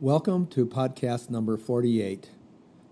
Welcome 0.00 0.48
to 0.48 0.66
podcast 0.66 1.30
number 1.30 1.56
48 1.56 2.28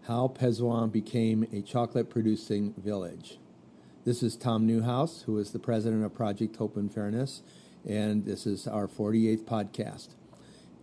How 0.06 0.26
Pezoan 0.26 0.90
Became 0.90 1.46
a 1.52 1.60
Chocolate 1.60 2.08
Producing 2.08 2.72
Village. 2.78 3.36
This 4.06 4.22
is 4.22 4.36
Tom 4.36 4.66
Newhouse, 4.66 5.20
who 5.26 5.36
is 5.36 5.50
the 5.50 5.58
president 5.58 6.02
of 6.02 6.14
Project 6.14 6.56
Hope 6.56 6.78
and 6.78 6.90
Fairness, 6.90 7.42
and 7.86 8.24
this 8.24 8.46
is 8.46 8.66
our 8.66 8.88
48th 8.88 9.44
podcast. 9.44 10.14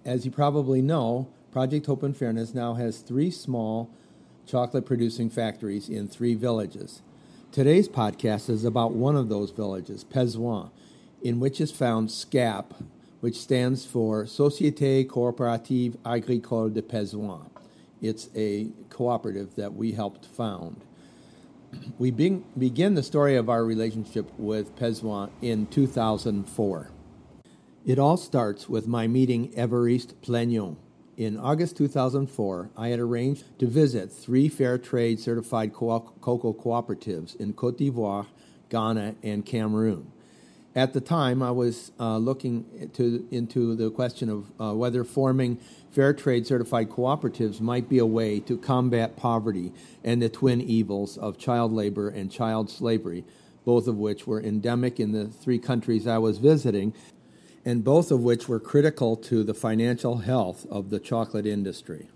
As 0.06 0.24
you 0.24 0.30
probably 0.30 0.80
know, 0.80 1.28
Project 1.52 1.88
Hope 1.88 2.04
and 2.04 2.16
Fairness 2.16 2.54
now 2.54 2.76
has 2.76 3.00
three 3.00 3.32
small 3.32 3.90
chocolate 4.46 4.86
producing 4.86 5.28
factories 5.28 5.90
in 5.90 6.08
three 6.08 6.36
villages. 6.36 7.02
Today's 7.52 7.90
podcast 7.90 8.48
is 8.48 8.64
about 8.64 8.94
one 8.94 9.16
of 9.16 9.28
those 9.28 9.50
villages, 9.50 10.04
Pezoan, 10.04 10.70
in 11.24 11.40
which 11.40 11.60
is 11.60 11.72
found 11.72 12.12
SCAP, 12.12 12.76
which 13.22 13.38
stands 13.38 13.86
for 13.86 14.26
Société 14.26 15.08
Coopérative 15.08 15.96
Agricole 16.04 16.70
de 16.70 16.82
Pezoan. 16.82 17.50
It's 18.02 18.30
a 18.36 18.70
cooperative 18.90 19.56
that 19.56 19.74
we 19.74 19.92
helped 19.92 20.26
found. 20.26 20.82
We 22.00 22.12
be- 22.12 22.44
begin 22.58 22.96
the 22.96 23.04
story 23.04 23.36
of 23.36 23.48
our 23.48 23.64
relationship 23.64 24.28
with 24.38 24.76
Pezoan 24.76 25.30
in 25.42 25.68
2004. 25.68 26.90
It 27.86 28.00
all 28.00 28.18
starts 28.18 28.68
with 28.68 28.88
my 28.88 29.08
meeting 29.08 29.50
Évariste 29.54 30.16
Plaignon. 30.24 30.76
In 31.16 31.38
August 31.38 31.78
2004, 31.78 32.72
I 32.76 32.88
had 32.88 33.00
arranged 33.00 33.44
to 33.60 33.68
visit 33.68 34.12
three 34.12 34.50
fair 34.50 34.80
trade 34.80 35.20
certified 35.20 35.74
co- 35.74 36.12
cocoa 36.22 36.54
cooperatives 36.54 37.36
in 37.36 37.54
Cote 37.54 37.78
d'Ivoire, 37.78 38.26
Ghana, 38.70 39.16
and 39.22 39.46
Cameroon 39.46 40.12
at 40.74 40.94
the 40.94 41.02
time, 41.02 41.44
I 41.44 41.52
was 41.52 41.92
uh, 42.00 42.18
looking 42.18 42.90
to, 42.94 43.28
into 43.30 43.76
the 43.76 43.92
question 43.92 44.30
of 44.30 44.52
uh, 44.60 44.74
whether 44.74 45.04
forming 45.04 45.58
fair 45.92 46.14
trade 46.14 46.48
certified 46.48 46.90
cooperatives 46.90 47.60
might 47.60 47.90
be 47.90 47.98
a 47.98 48.06
way 48.06 48.40
to 48.40 48.58
combat 48.58 49.18
poverty 49.18 49.74
and 50.04 50.22
the 50.22 50.30
twin 50.30 50.62
evils 50.62 51.18
of 51.18 51.38
child 51.38 51.74
labor 51.74 52.08
and 52.08 52.32
child 52.32 52.70
slavery, 52.70 53.26
both 53.66 53.86
of 53.88 53.98
which 53.98 54.26
were 54.26 54.42
endemic 54.42 54.98
in 54.98 55.12
the 55.12 55.28
three 55.28 55.60
countries 55.60 56.08
I 56.08 56.20
was 56.20 56.38
visiting, 56.38 56.94
and 57.66 57.84
both 57.84 58.10
of 58.10 58.22
which 58.22 58.48
were 58.48 58.60
critical 58.60 59.18
to 59.18 59.44
the 59.44 59.54
financial 59.54 60.20
health 60.20 60.66
of 60.72 60.90
the 60.90 61.00
chocolate 61.00 61.46
industry. 61.46 62.08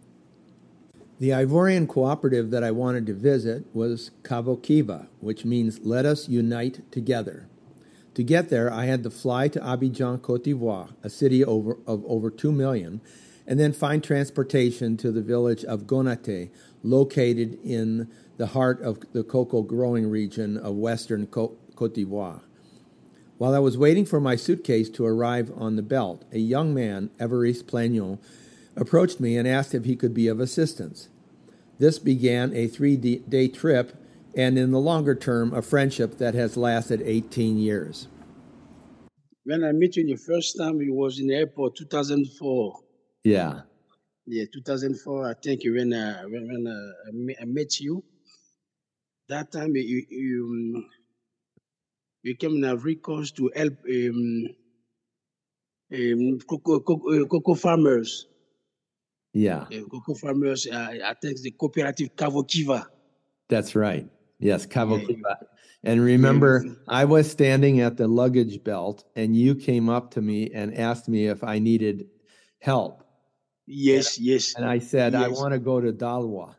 The 1.19 1.29
Ivorian 1.29 1.87
cooperative 1.87 2.51
that 2.51 2.63
I 2.63 2.71
wanted 2.71 3.05
to 3.07 3.13
visit 3.13 3.65
was 3.73 4.11
Kavokiva, 4.23 5.07
which 5.19 5.43
means 5.43 5.79
let 5.83 6.05
us 6.05 6.29
unite 6.29 6.89
together. 6.91 7.47
To 8.15 8.23
get 8.23 8.49
there, 8.49 8.71
I 8.71 8.85
had 8.85 9.03
to 9.03 9.09
fly 9.09 9.49
to 9.49 9.59
Abidjan, 9.59 10.21
Cote 10.21 10.45
d'Ivoire, 10.45 10.89
a 11.03 11.09
city 11.09 11.43
over, 11.43 11.77
of 11.85 12.03
over 12.05 12.31
2 12.31 12.51
million, 12.51 13.01
and 13.45 13.59
then 13.59 13.73
find 13.73 14.01
transportation 14.01 14.95
to 14.97 15.11
the 15.11 15.21
village 15.21 15.65
of 15.65 15.83
Gonaté, 15.83 16.49
located 16.81 17.59
in 17.63 18.09
the 18.37 18.47
heart 18.47 18.81
of 18.81 18.99
the 19.11 19.23
cocoa 19.23 19.61
growing 19.61 20.09
region 20.09 20.57
of 20.57 20.75
western 20.75 21.27
Cote 21.27 21.93
d'Ivoire. 21.93 22.41
While 23.37 23.53
I 23.53 23.59
was 23.59 23.77
waiting 23.77 24.05
for 24.05 24.21
my 24.21 24.37
suitcase 24.37 24.89
to 24.91 25.05
arrive 25.05 25.51
on 25.53 25.75
the 25.75 25.83
belt, 25.83 26.23
a 26.31 26.39
young 26.39 26.73
man, 26.73 27.09
Évariste 27.19 27.63
Plaignon, 27.63 28.17
approached 28.77 29.19
me 29.19 29.35
and 29.35 29.45
asked 29.45 29.75
if 29.75 29.83
he 29.83 29.97
could 29.97 30.13
be 30.13 30.29
of 30.29 30.39
assistance. 30.39 31.09
This 31.79 31.99
began 31.99 32.55
a 32.55 32.67
three 32.67 32.95
day 32.95 33.49
trip 33.49 34.04
and 34.35 34.57
in 34.57 34.71
the 34.71 34.79
longer 34.79 35.15
term, 35.15 35.53
a 35.53 35.61
friendship 35.61 36.17
that 36.17 36.33
has 36.33 36.57
lasted 36.57 37.01
18 37.03 37.57
years. 37.57 38.07
When 39.45 39.63
I 39.63 39.71
met 39.71 39.95
you 39.95 40.05
the 40.05 40.15
first 40.15 40.57
time, 40.57 40.81
it 40.81 40.93
was 40.93 41.19
in 41.19 41.27
the 41.27 41.35
airport, 41.35 41.75
2004. 41.77 42.79
Yeah. 43.23 43.61
Yeah, 44.25 44.45
2004, 44.51 45.29
I 45.29 45.33
think 45.35 45.61
when, 45.65 45.93
uh, 45.93 46.23
when, 46.23 46.47
when 46.47 46.67
uh, 46.67 47.41
I 47.41 47.45
met 47.45 47.79
you, 47.79 48.03
that 49.29 49.51
time 49.51 49.75
you, 49.75 50.03
you, 50.09 50.73
um, 50.75 50.85
you 52.23 52.35
came 52.35 52.55
in 52.55 52.65
Ivory 52.65 52.95
Coast 52.95 53.35
to 53.37 53.51
help 53.55 53.73
um, 53.87 54.47
um, 55.93 56.39
cocoa, 56.49 56.79
cocoa, 56.79 57.21
uh, 57.21 57.25
cocoa 57.25 57.53
farmers. 57.53 58.25
Yeah. 59.33 59.61
Uh, 59.71 59.85
cocoa 59.91 60.15
farmers, 60.15 60.67
uh, 60.67 60.93
I 61.05 61.13
think 61.21 61.39
the 61.41 61.51
cooperative 61.51 62.15
Kavokiva. 62.15 62.85
That's 63.47 63.75
right. 63.75 64.09
Yes, 64.39 64.65
Kavokiva. 64.65 65.37
And 65.83 66.01
remember, 66.01 66.65
I 66.87 67.05
was 67.05 67.29
standing 67.29 67.81
at 67.81 67.95
the 67.97 68.07
luggage 68.07 68.63
belt, 68.63 69.03
and 69.15 69.35
you 69.35 69.55
came 69.55 69.87
up 69.87 70.11
to 70.11 70.21
me 70.21 70.51
and 70.51 70.75
asked 70.77 71.07
me 71.07 71.27
if 71.27 71.43
I 71.43 71.59
needed 71.59 72.07
help. 72.59 73.03
Yes, 73.67 74.17
and, 74.17 74.25
yes. 74.25 74.53
And 74.57 74.65
I 74.65 74.79
said, 74.79 75.13
yes. 75.13 75.21
I 75.21 75.27
want 75.27 75.53
to 75.53 75.59
go 75.59 75.79
to 75.79 75.93
Daloa. 75.93 76.55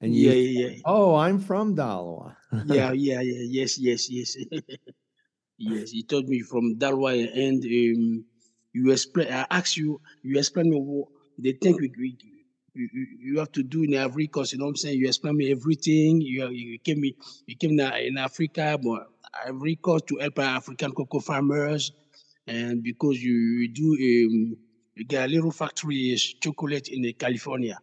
And 0.00 0.14
you, 0.14 0.30
yeah, 0.30 0.68
yeah. 0.68 0.76
Oh, 0.84 1.14
I'm 1.14 1.38
from 1.38 1.74
Daloa. 1.74 2.36
yeah, 2.66 2.92
yeah, 2.92 3.20
yeah. 3.20 3.42
Yes, 3.48 3.78
yes, 3.78 4.10
yes. 4.10 4.36
yes, 5.58 5.90
he 5.90 6.02
told 6.02 6.28
me 6.28 6.42
from 6.42 6.76
Daloa, 6.76 7.14
and 7.32 7.64
um, 7.64 8.24
you 8.72 8.92
explain. 8.92 9.32
I 9.32 9.46
asked 9.50 9.76
you, 9.76 10.00
you 10.22 10.38
explain 10.38 10.70
me 10.70 10.76
what 10.76 11.08
they 11.38 11.52
think 11.52 11.80
we, 11.80 11.92
we 11.98 12.16
you, 12.76 13.06
you, 13.18 13.38
have 13.38 13.52
to 13.52 13.62
do 13.62 13.82
in 13.82 13.96
Ivory 13.96 14.26
Coast. 14.26 14.52
You 14.52 14.58
know 14.58 14.66
what 14.66 14.70
I'm 14.70 14.76
saying? 14.76 14.98
You 14.98 15.08
explain 15.08 15.36
me 15.36 15.50
everything. 15.50 16.20
You 16.20 16.48
you 16.50 16.78
came 16.78 17.02
you 17.04 17.56
came 17.56 17.78
in 17.80 18.18
uh, 18.18 18.20
Africa, 18.20 18.78
but 18.82 19.10
Ivory 19.46 19.76
Coast 19.76 20.06
to 20.08 20.18
help 20.18 20.38
uh, 20.38 20.42
African 20.42 20.92
cocoa 20.92 21.20
farmers, 21.20 21.92
and 22.46 22.82
because 22.82 23.22
you 23.22 23.68
do 23.68 23.92
um, 23.92 24.56
you 24.94 25.04
get 25.04 25.24
a 25.24 25.28
little 25.28 25.50
factory 25.50 26.16
chocolate 26.40 26.88
in 26.88 27.04
uh, 27.04 27.12
California. 27.18 27.78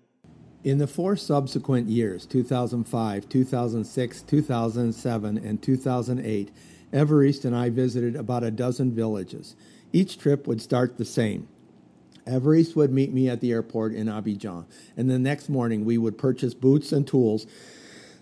In 0.64 0.78
the 0.78 0.88
four 0.88 1.18
subsequent 1.18 1.90
years 1.90 2.26
2005, 2.26 3.28
2006, 3.28 4.22
2007, 4.22 5.38
and 5.38 5.62
2008 5.62 6.52
Évariste 6.94 7.46
and 7.46 7.56
I 7.56 7.70
visited 7.70 8.16
about 8.16 8.44
a 8.44 8.52
dozen 8.52 8.94
villages. 8.94 9.56
Each 9.92 10.18
trip 10.18 10.48
would 10.48 10.62
start 10.62 10.98
the 10.98 11.06
same 11.06 11.48
Évariste 12.26 12.76
would 12.76 12.92
meet 12.92 13.14
me 13.14 13.30
at 13.30 13.42
the 13.42 13.52
airport 13.52 13.94
in 13.94 14.08
Abidjan, 14.08 14.66
and 14.96 15.10
the 15.10 15.20
next 15.20 15.50
morning 15.50 15.86
we 15.86 15.98
would 15.98 16.18
purchase 16.18 16.54
boots 16.54 16.92
and 16.92 17.08
tools 17.08 17.46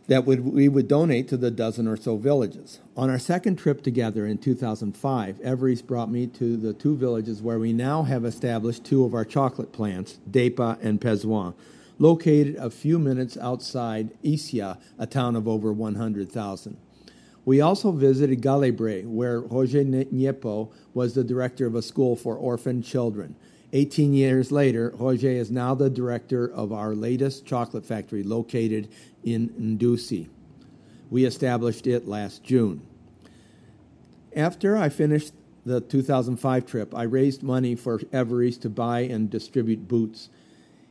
that 0.08 0.26
would, 0.26 0.42
we 0.42 0.68
would 0.68 0.88
donate 0.88 1.28
to 1.30 1.38
the 1.38 1.52
dozen 1.52 1.88
or 1.88 1.96
so 1.96 2.18
villages. 2.18 2.80
On 2.98 3.10
our 3.10 3.20
second 3.20 3.58
trip 3.58 3.84
together 3.84 4.26
in 4.26 4.38
2005, 4.40 5.38
Évariste 5.38 5.86
brought 5.86 6.12
me 6.12 6.28
to 6.28 6.58
the 6.58 6.74
two 6.74 6.98
villages 6.98 7.42
where 7.42 7.60
we 7.60 7.72
now 7.72 8.04
have 8.04 8.26
established 8.26 8.84
two 8.84 9.06
of 9.06 9.14
our 9.14 9.24
chocolate 9.24 9.72
plants, 9.72 10.20
Depa 10.30 10.80
and 10.82 11.00
Pezoan, 11.00 11.54
located 12.00 12.56
a 12.56 12.70
few 12.70 12.98
minutes 12.98 13.38
outside 13.38 14.10
Issia, 14.24 14.80
a 14.98 15.06
town 15.06 15.36
of 15.36 15.48
over 15.48 15.72
100,000. 15.72 16.78
We 17.46 17.62
also 17.62 17.92
visited 17.92 18.42
Galebre, 18.42 19.06
where 19.06 19.42
Roger 19.42 19.84
Niepo 19.84 20.72
was 20.94 21.14
the 21.14 21.24
director 21.24 21.66
of 21.66 21.76
a 21.76 21.82
school 21.82 22.16
for 22.16 22.36
orphan 22.36 22.82
children. 22.82 23.36
18 23.74 24.14
years 24.14 24.52
later, 24.52 24.94
Roger 24.98 25.30
is 25.30 25.50
now 25.50 25.74
the 25.74 25.90
director 25.90 26.52
of 26.52 26.74
our 26.74 26.94
latest 26.94 27.46
chocolate 27.46 27.86
factory 27.86 28.24
located 28.24 28.90
in 29.24 29.50
Ndusi. 29.50 30.28
We 31.10 31.26
established 31.26 31.88
it 31.88 32.08
last 32.08 32.44
June. 32.44 32.82
After 34.36 34.76
I 34.76 34.90
finished 34.90 35.34
the 35.66 35.80
2005 35.80 36.66
trip, 36.66 36.96
I 36.96 37.04
raised 37.04 37.44
money 37.44 37.76
for 37.76 38.00
Évariste 38.00 38.62
to 38.62 38.70
buy 38.70 39.02
and 39.02 39.30
distribute 39.30 39.88
boots. 39.88 40.30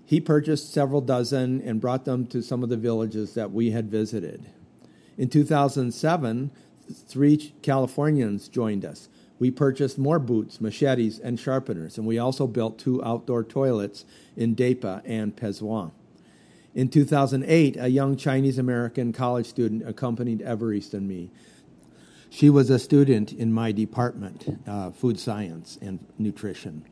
He 0.07 0.21
purchased 0.21 0.73
several 0.73 1.01
dozen 1.01 1.61
and 1.63 1.81
brought 1.81 2.05
them 2.05 2.27
to 2.29 2.43
some 2.43 2.63
of 2.63 2.69
the 2.69 2.77
villages 2.77 3.35
that 3.35 3.51
we 3.51 3.73
had 3.73 3.91
visited. 3.91 4.47
In 5.19 5.29
2007, 5.29 6.51
three 6.93 7.53
Californians 7.63 8.49
joined 8.49 8.85
us. 8.87 9.10
We 9.41 9.51
purchased 9.51 9.99
more 9.99 10.19
boots, 10.19 10.61
machetes, 10.61 11.19
and 11.19 11.41
sharpeners, 11.41 11.97
and 11.97 12.07
we 12.07 12.19
also 12.19 12.47
built 12.47 12.79
two 12.79 13.03
outdoor 13.03 13.43
toilets 13.43 14.05
in 14.37 14.55
Depa 14.55 15.01
and 15.07 15.35
Pezoan. 15.35 15.93
In 16.75 16.89
2008, 16.89 17.77
a 17.79 17.89
young 17.89 18.17
Chinese 18.17 18.59
American 18.59 19.15
college 19.15 19.47
student 19.47 19.89
accompanied 19.89 20.41
Évariste 20.41 20.95
and 20.95 21.09
me. 21.09 21.31
She 22.29 22.51
was 22.51 22.69
a 22.69 22.79
student 22.79 23.33
in 23.33 23.51
my 23.51 23.73
department, 23.73 24.61
uh, 24.69 24.91
food 24.91 25.19
science 25.19 25.79
and 25.81 25.99
nutrition. 26.19 26.85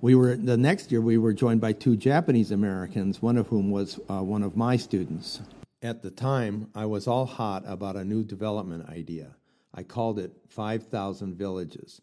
We 0.00 0.14
were 0.14 0.36
the 0.36 0.56
next 0.56 0.90
year. 0.90 1.02
We 1.02 1.18
were 1.18 1.34
joined 1.34 1.60
by 1.60 1.74
two 1.74 1.96
Japanese 1.96 2.50
Americans, 2.50 3.20
one 3.20 3.36
of 3.36 3.48
whom 3.48 3.70
was 3.70 4.00
uh, 4.08 4.22
one 4.22 4.42
of 4.42 4.56
my 4.56 4.78
students. 4.78 5.42
At 5.82 6.02
the 6.02 6.10
time, 6.10 6.70
I 6.74 6.86
was 6.86 7.06
all 7.06 7.26
hot 7.26 7.62
about 7.66 7.96
a 7.96 8.04
new 8.04 8.24
development 8.24 8.88
idea. 8.88 9.36
I 9.74 9.82
called 9.82 10.18
it 10.18 10.32
5,000 10.48 11.34
Villages. 11.34 12.00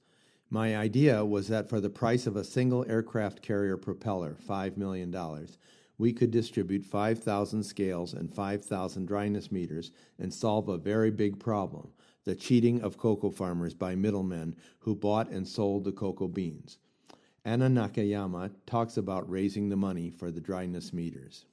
My 0.50 0.78
idea 0.78 1.26
was 1.26 1.48
that 1.50 1.68
for 1.68 1.82
the 1.82 1.90
price 1.90 2.26
of 2.26 2.38
a 2.38 2.44
single 2.44 2.86
aircraft 2.88 3.42
carrier 3.42 3.76
propeller, 3.76 4.38
$5 4.48 4.78
million, 4.78 5.14
we 5.98 6.14
could 6.14 6.32
distribute 6.32 6.86
5,000 6.86 7.64
scales 7.64 8.14
and 8.14 8.34
5,000 8.34 9.06
dryness 9.06 9.52
meters 9.52 9.92
and 10.20 10.34
solve 10.34 10.70
a 10.70 10.78
very 10.78 11.12
big 11.12 11.40
problem 11.40 11.92
the 12.24 12.36
cheating 12.36 12.82
of 12.82 12.98
cocoa 12.98 13.32
farmers 13.32 13.74
by 13.74 13.96
middlemen 13.96 14.54
who 14.80 14.94
bought 14.94 15.30
and 15.30 15.48
sold 15.48 15.86
the 15.86 15.92
cocoa 15.94 16.28
beans. 16.28 16.78
Anna 17.46 17.70
Nakayama 17.70 18.52
talks 18.66 18.98
about 18.98 19.30
raising 19.30 19.70
the 19.70 19.78
money 19.78 20.10
for 20.10 20.30
the 20.30 20.42
dryness 20.42 20.92
meters. 20.92 21.46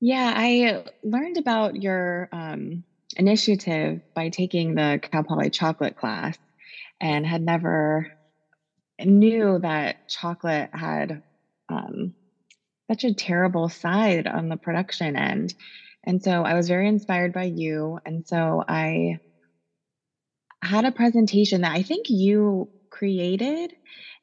Yeah, 0.00 0.34
I 0.36 0.84
learned 1.02 1.38
about 1.38 1.82
your 1.82 2.28
um, 2.30 2.84
initiative 3.16 4.00
by 4.14 4.28
taking 4.28 4.74
the 4.74 5.00
Cal 5.02 5.24
Poly 5.24 5.50
chocolate 5.50 5.96
class 5.96 6.36
and 7.00 7.26
had 7.26 7.42
never 7.42 8.08
knew 9.00 9.58
that 9.60 9.96
chocolate 10.08 10.70
had 10.72 11.22
um, 11.68 12.14
such 12.90 13.04
a 13.04 13.14
terrible 13.14 13.68
side 13.68 14.26
on 14.26 14.48
the 14.48 14.56
production 14.56 15.16
end. 15.16 15.54
And 16.04 16.22
so 16.22 16.42
I 16.42 16.54
was 16.54 16.68
very 16.68 16.88
inspired 16.88 17.32
by 17.32 17.44
you. 17.44 17.98
And 18.04 18.26
so 18.26 18.62
I 18.66 19.18
had 20.62 20.84
a 20.84 20.92
presentation 20.92 21.60
that 21.62 21.72
I 21.72 21.82
think 21.82 22.06
you 22.08 22.68
created 22.90 23.72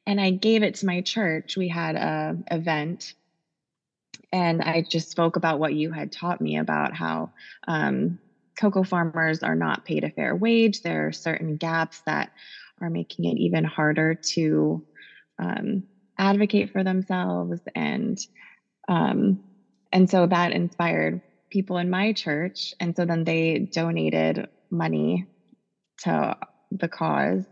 and 0.06 0.20
I 0.20 0.30
gave 0.30 0.62
it 0.62 0.76
to 0.76 0.86
my 0.86 1.00
church. 1.00 1.56
We 1.56 1.68
had 1.68 1.96
a 1.96 2.36
event 2.50 3.14
and 4.32 4.62
I 4.62 4.84
just 4.90 5.10
spoke 5.10 5.36
about 5.36 5.58
what 5.58 5.74
you 5.74 5.92
had 5.92 6.12
taught 6.12 6.40
me 6.40 6.58
about 6.58 6.94
how 6.94 7.30
um, 7.66 8.18
cocoa 8.56 8.82
farmers 8.82 9.42
are 9.42 9.54
not 9.54 9.84
paid 9.84 10.04
a 10.04 10.10
fair 10.10 10.34
wage. 10.34 10.82
There 10.82 11.08
are 11.08 11.12
certain 11.12 11.56
gaps 11.56 12.00
that 12.06 12.30
are 12.80 12.90
making 12.90 13.24
it 13.24 13.38
even 13.38 13.64
harder 13.64 14.14
to 14.14 14.84
um, 15.38 15.84
advocate 16.18 16.70
for 16.70 16.82
themselves, 16.82 17.60
and 17.74 18.18
um, 18.88 19.40
and 19.92 20.10
so 20.10 20.26
that 20.26 20.52
inspired 20.52 21.20
people 21.50 21.78
in 21.78 21.90
my 21.90 22.12
church, 22.12 22.74
and 22.80 22.96
so 22.96 23.04
then 23.04 23.24
they 23.24 23.58
donated 23.58 24.48
money 24.70 25.26
to 25.98 26.36
the 26.70 26.88
cause 26.88 27.44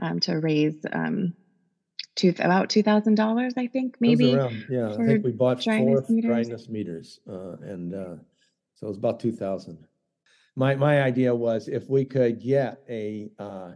um, 0.00 0.20
to 0.20 0.38
raise 0.38 0.76
um, 0.92 1.34
two, 2.16 2.34
about 2.38 2.70
two 2.70 2.82
thousand 2.82 3.14
dollars, 3.14 3.54
I 3.56 3.66
think 3.66 3.96
maybe. 4.00 4.34
Around, 4.34 4.66
yeah, 4.68 4.92
I 4.92 5.06
think 5.06 5.24
we 5.24 5.32
bought 5.32 5.62
four 5.62 6.04
meters. 6.08 6.26
dryness 6.26 6.68
meters, 6.68 7.20
uh, 7.28 7.56
and 7.62 7.94
uh, 7.94 8.16
so 8.74 8.86
it 8.86 8.88
was 8.88 8.98
about 8.98 9.20
two 9.20 9.32
thousand. 9.32 9.86
My 10.60 10.74
my 10.74 11.00
idea 11.00 11.34
was 11.34 11.68
if 11.68 11.88
we 11.88 12.04
could 12.04 12.38
get 12.38 12.82
a 12.86 13.30
uh, 13.38 13.70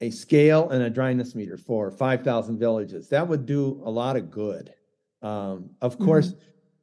a 0.00 0.10
scale 0.10 0.70
and 0.70 0.82
a 0.82 0.90
dryness 0.90 1.36
meter 1.36 1.56
for 1.56 1.92
five 1.92 2.24
thousand 2.24 2.58
villages, 2.58 3.08
that 3.10 3.28
would 3.28 3.46
do 3.46 3.80
a 3.84 3.90
lot 3.90 4.16
of 4.16 4.28
good. 4.28 4.74
Um, 5.22 5.70
of 5.80 5.94
mm-hmm. 5.94 6.06
course, 6.06 6.34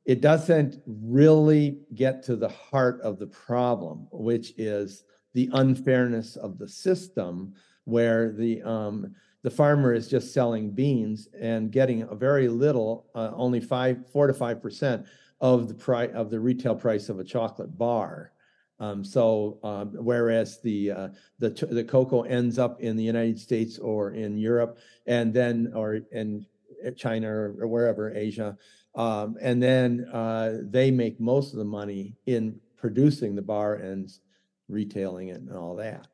it 0.06 0.21
doesn't 0.21 0.81
really 0.88 1.81
get 1.94 2.24
to 2.24 2.38
the 2.38 2.48
heart 2.48 3.01
of 3.01 3.19
the 3.19 3.27
problem, 3.27 4.07
which 4.13 4.54
is 4.57 5.04
the 5.33 5.50
unfairness 5.51 6.38
of 6.38 6.57
the 6.57 6.69
system, 6.69 7.54
where 7.83 8.31
the 8.31 8.63
um, 8.63 9.13
the 9.44 9.51
farmer 9.51 9.94
is 9.94 10.07
just 10.07 10.33
selling 10.33 10.71
beans 10.71 11.27
and 11.38 11.74
getting 11.74 12.04
a 12.04 12.16
very 12.16 12.48
little, 12.48 13.10
uh, 13.16 13.31
only 13.36 13.60
five, 13.60 14.10
four 14.13 14.27
to 14.27 14.33
five 14.33 14.62
percent 14.62 15.06
of 15.42 15.68
the 15.68 15.74
price 15.74 16.12
of 16.13 16.30
the 16.30 16.39
retail 16.39 16.74
price 16.74 17.10
of 17.10 17.19
a 17.19 17.24
chocolate 17.25 17.77
bar. 17.77 18.31
Um, 18.80 19.04
so 19.04 19.60
um, 19.64 19.92
whereas 19.94 20.62
the 20.62 20.92
uh, 20.92 21.10
the 21.40 21.50
the 21.50 21.84
cocoa 21.84 22.22
ends 22.22 22.58
up 22.58 22.80
in 22.80 22.96
the 22.96 23.04
United 23.04 23.38
States 23.40 23.78
or 23.78 24.12
in 24.12 24.38
Europe 24.38 24.78
and 25.06 25.34
then 25.34 25.74
or 25.76 26.00
in 26.12 26.46
China 26.96 27.30
or, 27.30 27.56
or 27.60 27.68
wherever 27.68 28.14
Asia, 28.14 28.58
um, 28.96 29.36
and 29.42 29.62
then 29.62 30.08
uh, 30.14 30.60
they 30.64 30.92
make 30.92 31.20
most 31.20 31.52
of 31.52 31.60
the 31.60 31.66
money 31.66 32.16
in 32.26 32.60
producing 32.78 33.36
the 33.36 33.42
bar 33.42 33.76
and 33.76 34.10
retailing 34.70 35.30
it 35.30 35.42
and 35.42 35.52
all 35.52 35.76
that. 35.76 36.08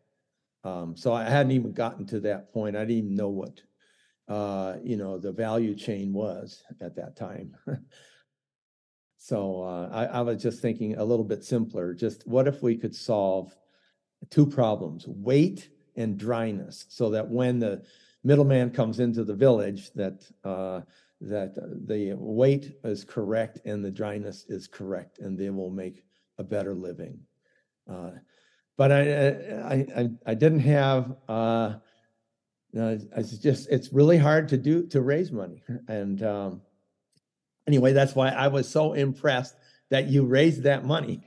Um, 0.64 0.98
so 0.98 1.14
I 1.14 1.24
hadn't 1.26 1.52
even 1.52 1.74
gotten 1.74 2.08
to 2.08 2.20
that 2.22 2.52
point. 2.52 2.76
I 2.76 2.80
didn't 2.80 2.98
even 2.98 3.16
know 3.16 3.30
what, 3.30 3.62
uh, 4.28 4.78
you 4.84 4.98
know, 4.98 5.20
the 5.20 5.32
value 5.32 5.76
chain 5.76 6.12
was 6.12 6.64
at 6.82 6.96
that 6.96 7.16
time. 7.16 7.56
so 9.18 9.64
uh, 9.64 9.90
I, 9.92 10.06
I 10.06 10.22
was 10.22 10.42
just 10.42 10.62
thinking 10.62 10.96
a 10.96 11.04
little 11.04 11.26
bit 11.26 11.44
simpler. 11.44 11.94
Just 11.94 12.28
what 12.28 12.48
if 12.48 12.62
we 12.62 12.78
could 12.78 12.96
solve 12.96 13.56
two 14.30 14.46
problems: 14.46 15.06
weight 15.08 15.70
and 15.96 16.18
dryness, 16.18 16.86
so 16.90 17.10
that 17.12 17.30
when 17.30 17.60
the 17.60 17.84
middleman 18.24 18.72
comes 18.72 19.00
into 19.00 19.24
the 19.24 19.36
village, 19.36 19.92
that 19.94 20.24
uh, 20.44 20.82
that 21.22 21.56
the 21.88 22.14
weight 22.18 22.78
is 22.84 23.04
correct 23.04 23.60
and 23.66 23.84
the 23.84 23.92
dryness 23.92 24.46
is 24.50 24.68
correct, 24.68 25.20
and 25.20 25.38
they 25.38 25.50
will 25.50 25.72
make 25.72 26.04
a 26.38 26.44
better 26.44 26.76
living. 26.76 27.20
Uh, 27.90 28.12
but 28.78 28.92
I, 28.92 29.30
I, 29.30 29.86
I, 29.96 30.10
I 30.26 30.34
didn't 30.34 30.60
have, 30.60 31.16
uh, 31.30 31.76
it's 32.74 33.38
just, 33.38 33.70
it's 33.70 33.94
really 33.94 34.18
hard 34.18 34.50
to 34.50 34.58
do, 34.58 34.86
to 34.88 35.02
raise 35.02 35.32
money. 35.32 35.64
And, 35.88 36.22
um, 36.24 36.62
anyway, 37.68 37.94
that's 37.94 38.16
why 38.16 38.30
I 38.30 38.48
was 38.48 38.70
so 38.70 38.94
impressed 38.94 39.56
that 39.90 40.08
you 40.08 40.26
raised 40.26 40.64
that 40.64 40.86
money. 40.86 41.22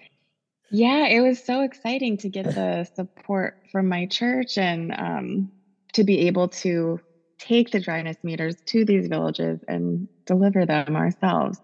Yeah, 0.70 1.06
it 1.06 1.20
was 1.20 1.42
so 1.42 1.62
exciting 1.62 2.18
to 2.18 2.28
get 2.28 2.44
the 2.44 2.86
support 2.94 3.54
from 3.72 3.88
my 3.88 4.06
church 4.06 4.58
and 4.58 4.92
um, 4.96 5.52
to 5.94 6.04
be 6.04 6.26
able 6.26 6.48
to 6.48 7.00
take 7.38 7.70
the 7.70 7.80
dryness 7.80 8.16
meters 8.22 8.56
to 8.66 8.84
these 8.84 9.08
villages 9.08 9.60
and 9.66 10.08
deliver 10.26 10.66
them 10.66 10.96
ourselves. 10.96 11.58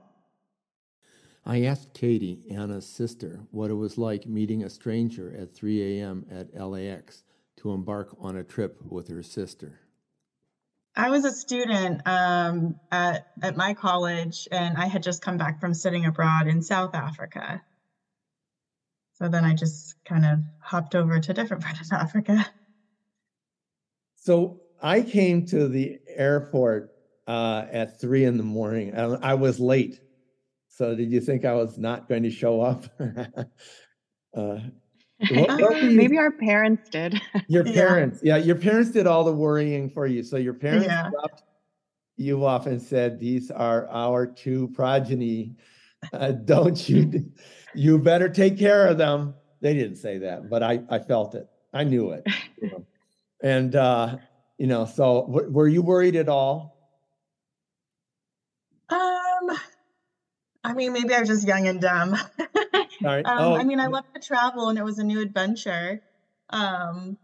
I 1.45 1.65
asked 1.65 1.93
Katie, 1.93 2.41
Anna's 2.51 2.87
sister, 2.87 3.41
what 3.51 3.71
it 3.71 3.75
was 3.75 3.99
like 3.99 4.27
meeting 4.27 4.65
a 4.65 4.71
stranger 4.71 5.35
at 5.37 5.55
3 5.55 5.99
a.m. 6.01 6.25
at 6.31 6.55
LAX 6.59 7.23
to 7.57 7.73
embark 7.73 8.17
on 8.19 8.37
a 8.37 8.45
trip 8.45 8.81
with 8.89 9.09
her 9.09 9.23
sister. 9.23 9.81
I 10.97 11.11
was 11.11 11.25
a 11.25 11.33
student 11.33 12.03
um, 12.07 12.77
at, 12.91 13.25
at 13.43 13.57
my 13.57 13.75
college, 13.75 14.47
and 14.53 14.77
I 14.77 14.87
had 14.87 15.03
just 15.03 15.23
come 15.23 15.37
back 15.37 15.61
from 15.61 15.75
studying 15.75 16.07
abroad 16.07 16.47
in 16.47 16.63
South 16.63 16.95
Africa. 16.95 17.61
So 19.15 19.29
then 19.29 19.45
I 19.45 19.55
just 19.55 19.97
kind 20.05 20.25
of 20.25 20.41
hopped 20.61 20.95
over 20.95 21.19
to 21.19 21.31
a 21.31 21.35
different 21.35 21.63
part 21.65 21.81
of 21.81 21.87
Africa. 21.93 22.47
So 24.17 24.61
I 24.81 25.03
came 25.03 25.47
to 25.47 25.69
the 25.69 25.99
airport 26.07 26.91
uh, 27.27 27.65
at 27.71 28.01
three 28.01 28.25
in 28.25 28.37
the 28.37 28.45
morning. 28.45 28.95
I 28.97 29.35
was 29.35 29.59
late 29.59 30.01
so 30.77 30.97
did 30.97 31.13
you 31.13 31.21
think 31.21 31.45
I 31.45 31.55
was 31.55 31.79
not 31.79 32.09
going 32.09 32.25
to 32.25 32.31
show 32.31 32.61
up? 32.61 32.85
uh, 34.37 34.59
Maybe 35.31 36.19
our 36.19 36.31
parents 36.31 36.89
did. 36.89 37.21
your 37.49 37.65
parents, 37.73 38.21
yeah. 38.23 38.37
yeah. 38.37 38.45
your 38.45 38.57
parents 38.57 38.91
did 38.91 39.07
all 39.07 39.25
the 39.25 39.33
worrying 39.33 39.91
for 39.91 40.07
you. 40.07 40.23
So 40.23 40.37
your 40.37 40.55
parents 40.55 40.87
yeah. 40.87 41.11
dropped 41.11 41.43
you 42.17 42.45
off 42.45 42.67
and 42.67 42.81
said, 42.81 43.19
"These 43.19 43.51
are 43.51 43.89
our 43.89 44.27
two 44.27 44.69
progeny. 44.69 45.57
Uh, 46.13 46.33
don't 46.33 46.89
you? 46.89 47.33
You 47.75 47.99
better 47.99 48.29
take 48.29 48.59
care 48.59 48.87
of 48.87 48.99
them." 48.99 49.35
They 49.61 49.75
didn't 49.75 49.97
say 49.97 50.19
that, 50.19 50.51
but 50.51 50.63
I 50.63 50.83
I 50.91 50.99
felt 50.99 51.35
it. 51.35 51.49
I 51.73 51.85
knew 51.85 52.11
it. 52.11 52.27
You 52.61 52.71
know? 52.71 52.87
and 53.43 53.77
uh, 53.77 54.17
you 54.59 54.67
know, 54.67 54.87
so 54.87 55.27
w- 55.27 55.51
were 55.51 55.69
you 55.69 55.83
worried 55.83 56.17
at 56.17 56.29
all? 56.29 56.75
Um, 58.89 59.59
I 60.63 60.73
mean, 60.75 60.93
maybe 60.93 61.15
I 61.15 61.21
was 61.21 61.29
just 61.29 61.47
young 61.47 61.67
and 61.67 61.81
dumb. 61.81 62.17
um, 63.05 63.23
oh. 63.27 63.55
I 63.55 63.65
mean, 63.65 63.81
I 63.81 63.87
love 63.87 64.05
to 64.15 64.21
travel 64.21 64.69
and 64.69 64.79
it 64.79 64.85
was 64.85 64.99
a 64.99 65.05
new 65.05 65.21
adventure. 65.21 66.01
Um, 66.51 67.17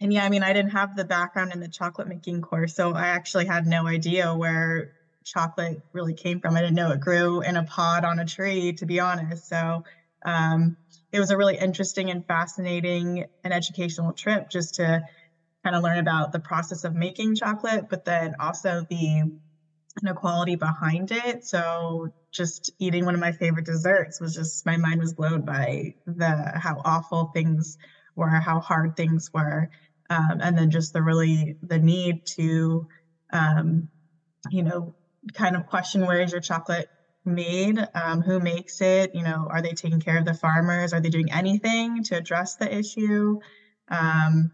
and 0.00 0.12
yeah, 0.12 0.24
I 0.24 0.28
mean, 0.28 0.42
I 0.42 0.52
didn't 0.52 0.72
have 0.72 0.94
the 0.94 1.04
background 1.04 1.52
in 1.52 1.60
the 1.60 1.68
chocolate 1.68 2.08
making 2.08 2.42
course, 2.42 2.74
so 2.74 2.92
I 2.92 3.08
actually 3.08 3.46
had 3.46 3.66
no 3.66 3.86
idea 3.86 4.34
where 4.34 4.92
chocolate 5.24 5.80
really 5.92 6.14
came 6.14 6.40
from. 6.40 6.54
I 6.54 6.60
didn't 6.60 6.76
know 6.76 6.92
it 6.92 7.00
grew 7.00 7.40
in 7.40 7.56
a 7.56 7.64
pod 7.64 8.04
on 8.04 8.18
a 8.18 8.24
tree, 8.24 8.74
to 8.74 8.86
be 8.86 9.00
honest. 9.00 9.48
So 9.48 9.84
um, 10.24 10.76
it 11.12 11.18
was 11.18 11.30
a 11.30 11.36
really 11.36 11.56
interesting 11.56 12.10
and 12.10 12.26
fascinating 12.26 13.24
and 13.42 13.52
educational 13.52 14.12
trip 14.12 14.50
just 14.50 14.76
to 14.76 15.02
kind 15.64 15.74
of 15.74 15.82
learn 15.82 15.98
about 15.98 16.32
the 16.32 16.40
process 16.40 16.84
of 16.84 16.94
making 16.94 17.34
chocolate, 17.34 17.88
but 17.88 18.04
then 18.04 18.34
also 18.38 18.84
the 18.88 19.22
inequality 20.02 20.56
behind 20.56 21.10
it. 21.10 21.44
So 21.44 22.08
just 22.36 22.72
eating 22.78 23.04
one 23.04 23.14
of 23.14 23.20
my 23.20 23.32
favorite 23.32 23.66
desserts 23.66 24.20
was 24.20 24.34
just 24.34 24.66
my 24.66 24.76
mind 24.76 25.00
was 25.00 25.14
blown 25.14 25.44
by 25.44 25.94
the 26.06 26.52
how 26.54 26.80
awful 26.84 27.30
things 27.34 27.78
were, 28.14 28.28
how 28.28 28.60
hard 28.60 28.96
things 28.96 29.30
were, 29.32 29.68
um, 30.10 30.40
and 30.40 30.56
then 30.58 30.70
just 30.70 30.92
the 30.92 31.02
really 31.02 31.56
the 31.62 31.78
need 31.78 32.24
to, 32.26 32.86
um, 33.32 33.88
you 34.50 34.62
know, 34.62 34.94
kind 35.34 35.56
of 35.56 35.66
question 35.66 36.06
where 36.06 36.20
is 36.20 36.32
your 36.32 36.40
chocolate 36.40 36.88
made, 37.24 37.78
um, 37.94 38.22
who 38.22 38.38
makes 38.38 38.80
it, 38.80 39.14
you 39.14 39.22
know, 39.22 39.48
are 39.50 39.62
they 39.62 39.72
taking 39.72 40.00
care 40.00 40.18
of 40.18 40.24
the 40.24 40.34
farmers, 40.34 40.92
are 40.92 41.00
they 41.00 41.08
doing 41.08 41.32
anything 41.32 42.04
to 42.04 42.16
address 42.16 42.56
the 42.56 42.72
issue? 42.72 43.38
Um, 43.88 44.52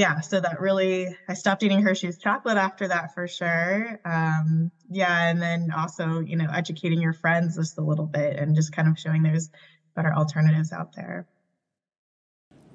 yeah, 0.00 0.20
so 0.20 0.40
that 0.40 0.62
really, 0.62 1.14
I 1.28 1.34
stopped 1.34 1.62
eating 1.62 1.82
Hershey's 1.82 2.16
chocolate 2.16 2.56
after 2.56 2.88
that 2.88 3.12
for 3.12 3.28
sure. 3.28 4.00
Um, 4.06 4.70
yeah, 4.88 5.28
and 5.28 5.42
then 5.42 5.70
also, 5.76 6.20
you 6.20 6.36
know, 6.36 6.48
educating 6.50 7.02
your 7.02 7.12
friends 7.12 7.56
just 7.56 7.76
a 7.76 7.82
little 7.82 8.06
bit 8.06 8.38
and 8.38 8.56
just 8.56 8.72
kind 8.72 8.88
of 8.88 8.98
showing 8.98 9.22
there's 9.22 9.50
better 9.94 10.10
alternatives 10.14 10.72
out 10.72 10.96
there. 10.96 11.28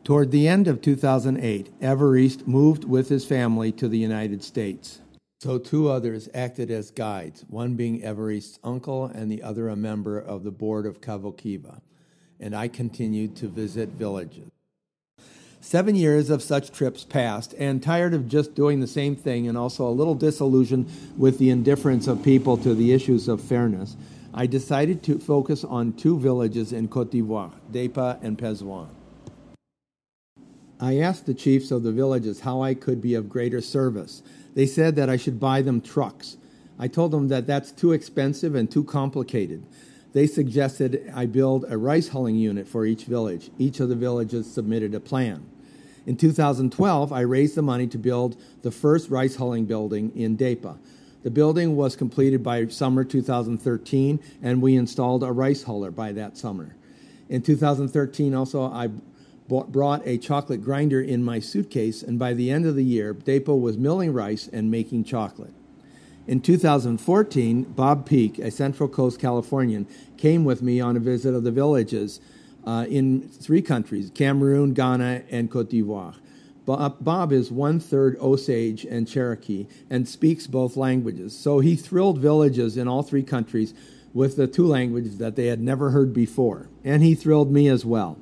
Toward 0.03 0.29
the 0.29 0.47
end 0.47 0.67
of 0.67 0.83
2008, 0.83 1.79
Evariste 1.79 2.45
moved 2.45 2.83
with 2.83 3.09
his 3.09 3.25
family 3.25 3.71
to 3.71 3.87
the 3.87 3.97
United 3.97 4.43
States. 4.43 5.01
So 5.39 5.57
two 5.57 5.89
others 5.89 6.29
acted 6.35 6.69
as 6.69 6.91
guides, 6.91 7.43
one 7.49 7.73
being 7.73 8.01
Évariste's 8.01 8.59
uncle 8.63 9.05
and 9.05 9.31
the 9.31 9.41
other 9.41 9.67
a 9.69 9.75
member 9.75 10.19
of 10.19 10.43
the 10.43 10.51
board 10.51 10.85
of 10.85 11.01
Kavokiva. 11.01 11.81
And 12.39 12.55
I 12.55 12.67
continued 12.67 13.35
to 13.37 13.47
visit 13.47 13.89
villages. 13.89 14.51
Seven 15.65 15.95
years 15.95 16.29
of 16.29 16.43
such 16.43 16.71
trips 16.71 17.03
passed, 17.03 17.55
and 17.57 17.81
tired 17.81 18.13
of 18.13 18.29
just 18.29 18.53
doing 18.53 18.81
the 18.81 18.87
same 18.87 19.15
thing 19.15 19.47
and 19.47 19.57
also 19.57 19.87
a 19.87 19.89
little 19.89 20.13
disillusioned 20.13 20.87
with 21.17 21.39
the 21.39 21.49
indifference 21.49 22.05
of 22.05 22.21
people 22.21 22.55
to 22.57 22.75
the 22.75 22.93
issues 22.93 23.27
of 23.27 23.41
fairness, 23.41 23.97
I 24.31 24.45
decided 24.45 25.01
to 25.03 25.17
focus 25.17 25.63
on 25.63 25.93
two 25.93 26.19
villages 26.19 26.71
in 26.71 26.87
Cote 26.87 27.09
d'Ivoire, 27.09 27.51
Depa 27.71 28.21
and 28.21 28.37
Pezoan. 28.37 28.89
I 30.79 30.99
asked 30.99 31.25
the 31.25 31.33
chiefs 31.33 31.71
of 31.71 31.81
the 31.81 31.91
villages 31.91 32.41
how 32.41 32.61
I 32.61 32.75
could 32.75 33.01
be 33.01 33.15
of 33.15 33.27
greater 33.27 33.59
service. 33.59 34.21
They 34.53 34.67
said 34.67 34.95
that 34.97 35.09
I 35.09 35.17
should 35.17 35.39
buy 35.39 35.63
them 35.63 35.81
trucks. 35.81 36.37
I 36.77 36.87
told 36.87 37.09
them 37.09 37.29
that 37.29 37.47
that's 37.47 37.71
too 37.71 37.91
expensive 37.91 38.53
and 38.53 38.69
too 38.69 38.83
complicated. 38.83 39.65
They 40.13 40.27
suggested 40.27 41.11
I 41.15 41.25
build 41.25 41.65
a 41.67 41.75
rice 41.75 42.09
hulling 42.09 42.35
unit 42.35 42.67
for 42.67 42.85
each 42.85 43.05
village. 43.05 43.49
Each 43.57 43.79
of 43.79 43.89
the 43.89 43.95
villages 43.95 44.45
submitted 44.45 44.93
a 44.93 44.99
plan. 44.99 45.43
In 46.05 46.17
2012, 46.17 47.11
I 47.11 47.21
raised 47.21 47.55
the 47.55 47.61
money 47.61 47.87
to 47.87 47.97
build 47.97 48.37
the 48.61 48.71
first 48.71 49.09
rice 49.09 49.37
hulling 49.37 49.65
building 49.65 50.11
in 50.15 50.37
Depa. 50.37 50.77
The 51.23 51.31
building 51.31 51.75
was 51.75 51.95
completed 51.95 52.43
by 52.43 52.67
summer 52.67 53.03
2013, 53.03 54.19
and 54.43 54.61
we 54.61 54.75
installed 54.75 55.23
a 55.23 55.31
rice 55.31 55.63
huller 55.63 55.93
by 55.93 56.11
that 56.11 56.37
summer. 56.37 56.75
In 57.29 57.41
2013, 57.41 58.35
also, 58.35 58.65
I 58.65 58.89
brought 59.47 60.05
a 60.05 60.19
chocolate 60.19 60.63
grinder 60.63 61.01
in 61.01 61.23
my 61.23 61.39
suitcase, 61.39 62.03
and 62.03 62.19
by 62.19 62.33
the 62.33 62.51
end 62.51 62.67
of 62.67 62.75
the 62.75 62.83
year, 62.83 63.13
Depa 63.13 63.59
was 63.59 63.77
milling 63.77 64.13
rice 64.13 64.47
and 64.51 64.69
making 64.69 65.05
chocolate. 65.05 65.53
In 66.27 66.41
2014, 66.41 67.63
Bob 67.63 68.07
Peak, 68.07 68.37
a 68.39 68.51
Central 68.51 68.89
Coast 68.89 69.19
Californian, 69.19 69.87
came 70.17 70.43
with 70.43 70.61
me 70.61 70.79
on 70.79 70.95
a 70.95 70.99
visit 70.99 71.33
of 71.33 71.43
the 71.43 71.51
villages 71.51 72.19
uh, 72.65 72.85
in 72.89 73.27
three 73.29 73.61
countries 73.61 74.11
Cameroon, 74.13 74.73
Ghana, 74.73 75.23
and 75.29 75.49
Cote 75.49 75.69
d'Ivoire. 75.69 76.15
Bob 76.65 77.31
is 77.31 77.51
one 77.51 77.79
third 77.79 78.17
Osage 78.19 78.85
and 78.85 79.07
Cherokee 79.07 79.67
and 79.89 80.07
speaks 80.07 80.47
both 80.47 80.75
languages. 80.75 81.37
So 81.37 81.59
he 81.59 81.75
thrilled 81.75 82.17
villages 82.17 82.75
in 82.75 82.87
all 82.87 83.03
three 83.03 83.21
countries 83.21 83.75
with 84.15 84.35
the 84.35 84.47
two 84.47 84.65
languages 84.65 85.19
that 85.19 85.35
they 85.35 85.45
had 85.45 85.61
never 85.61 85.91
heard 85.91 86.11
before. 86.11 86.69
And 86.83 87.03
he 87.03 87.13
thrilled 87.13 87.51
me 87.51 87.67
as 87.67 87.85
well. 87.85 88.17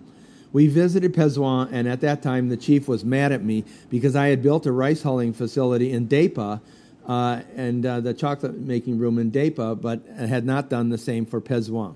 We 0.52 0.68
visited 0.68 1.14
Pezoan, 1.14 1.70
and 1.72 1.88
at 1.88 2.02
that 2.02 2.22
time 2.22 2.50
the 2.50 2.58
chief 2.58 2.88
was 2.88 3.06
mad 3.06 3.32
at 3.32 3.44
me 3.44 3.64
because 3.90 4.16
I 4.16 4.28
had 4.28 4.44
built 4.44 4.66
a 4.66 4.72
rice 4.72 5.04
hulling 5.04 5.34
facility 5.34 5.94
in 5.94 6.08
Depa 6.08 6.62
uh, 7.08 7.42
and 7.56 7.86
uh, 7.86 8.02
the 8.02 8.14
chocolate 8.14 8.60
making 8.60 9.00
room 9.00 9.20
in 9.20 9.32
Depa, 9.32 9.80
but 9.80 10.06
had 10.18 10.46
not 10.46 10.70
done 10.70 10.90
the 10.90 10.98
same 10.98 11.26
for 11.26 11.40
Pezoan 11.40 11.96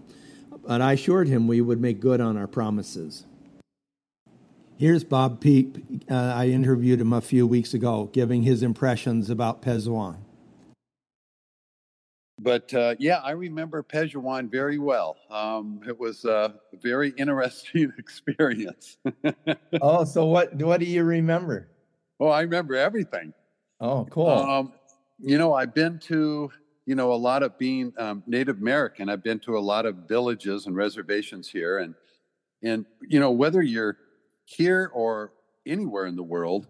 but 0.67 0.81
I 0.81 0.93
assured 0.93 1.29
him 1.29 1.47
we 1.47 1.61
would 1.61 1.79
make 1.79 1.99
good 1.99 2.19
on 2.19 2.37
our 2.37 2.47
promises. 2.47 3.25
Here's 4.77 5.03
Bob 5.03 5.39
Peak. 5.39 5.83
Uh, 6.11 6.13
I 6.13 6.49
interviewed 6.49 7.01
him 7.01 7.13
a 7.13 7.21
few 7.21 7.47
weeks 7.47 7.73
ago, 7.73 8.09
giving 8.11 8.43
his 8.43 8.61
impressions 8.61 9.29
about 9.29 9.61
Pezoan. 9.61 10.17
But 12.39 12.71
uh, 12.73 12.93
yeah, 12.99 13.17
I 13.23 13.31
remember 13.31 13.81
Pezoan 13.81 14.51
very 14.51 14.77
well. 14.77 15.17
Um, 15.31 15.81
it 15.87 15.97
was 15.97 16.25
a 16.25 16.53
very 16.83 17.09
interesting 17.17 17.91
experience. 17.97 18.97
oh, 19.81 20.03
so 20.03 20.25
what? 20.25 20.53
What 20.53 20.79
do 20.79 20.85
you 20.85 21.03
remember? 21.03 21.69
Oh, 22.19 22.27
I 22.27 22.41
remember 22.41 22.75
everything. 22.75 23.33
Oh, 23.79 24.05
cool. 24.11 24.29
Um, 24.29 24.73
you 25.17 25.39
know, 25.39 25.53
I've 25.53 25.73
been 25.73 25.97
to 25.99 26.51
you 26.87 26.95
know, 26.95 27.11
a 27.11 27.15
lot 27.15 27.43
of 27.43 27.57
being 27.59 27.93
um, 27.97 28.23
Native 28.25 28.59
American, 28.59 29.09
I've 29.09 29.21
been 29.21 29.39
to 29.39 29.57
a 29.57 29.59
lot 29.59 29.85
of 29.85 30.07
villages 30.07 30.67
and 30.67 30.75
reservations 30.75 31.49
here, 31.49 31.79
and 31.79 31.93
and 32.63 32.85
you 33.07 33.19
know, 33.19 33.29
whether 33.29 33.61
you're 33.61 33.97
here 34.45 34.89
or 34.93 35.33
anywhere 35.65 36.05
in 36.05 36.15
the 36.15 36.23
world, 36.23 36.65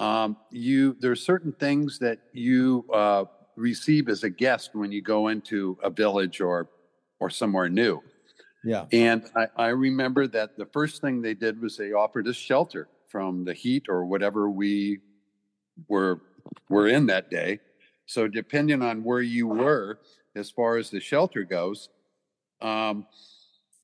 um, 0.00 0.36
you 0.50 0.96
there's 0.98 1.24
certain 1.24 1.52
things 1.52 2.00
that 2.00 2.18
you 2.32 2.84
uh, 2.92 3.24
receive 3.54 4.08
as 4.08 4.24
a 4.24 4.30
guest 4.30 4.74
when 4.74 4.90
you 4.90 5.00
go 5.00 5.28
into 5.28 5.78
a 5.80 5.90
village 5.90 6.40
or 6.40 6.68
or 7.20 7.30
somewhere 7.30 7.68
new. 7.68 8.02
Yeah. 8.64 8.86
And 8.90 9.30
I, 9.36 9.46
I 9.56 9.68
remember 9.68 10.26
that 10.26 10.58
the 10.58 10.66
first 10.66 11.00
thing 11.00 11.22
they 11.22 11.34
did 11.34 11.62
was 11.62 11.76
they 11.76 11.92
offered 11.92 12.26
us 12.26 12.34
shelter 12.34 12.88
from 13.06 13.44
the 13.44 13.54
heat 13.54 13.86
or 13.88 14.06
whatever 14.06 14.50
we 14.50 14.98
were 15.86 16.20
were 16.68 16.88
in 16.88 17.06
that 17.06 17.30
day. 17.30 17.60
So 18.06 18.28
depending 18.28 18.82
on 18.82 19.04
where 19.04 19.22
you 19.22 19.46
were 19.48 19.98
as 20.34 20.50
far 20.50 20.76
as 20.76 20.90
the 20.90 21.00
shelter 21.00 21.42
goes, 21.44 21.88
um, 22.60 23.06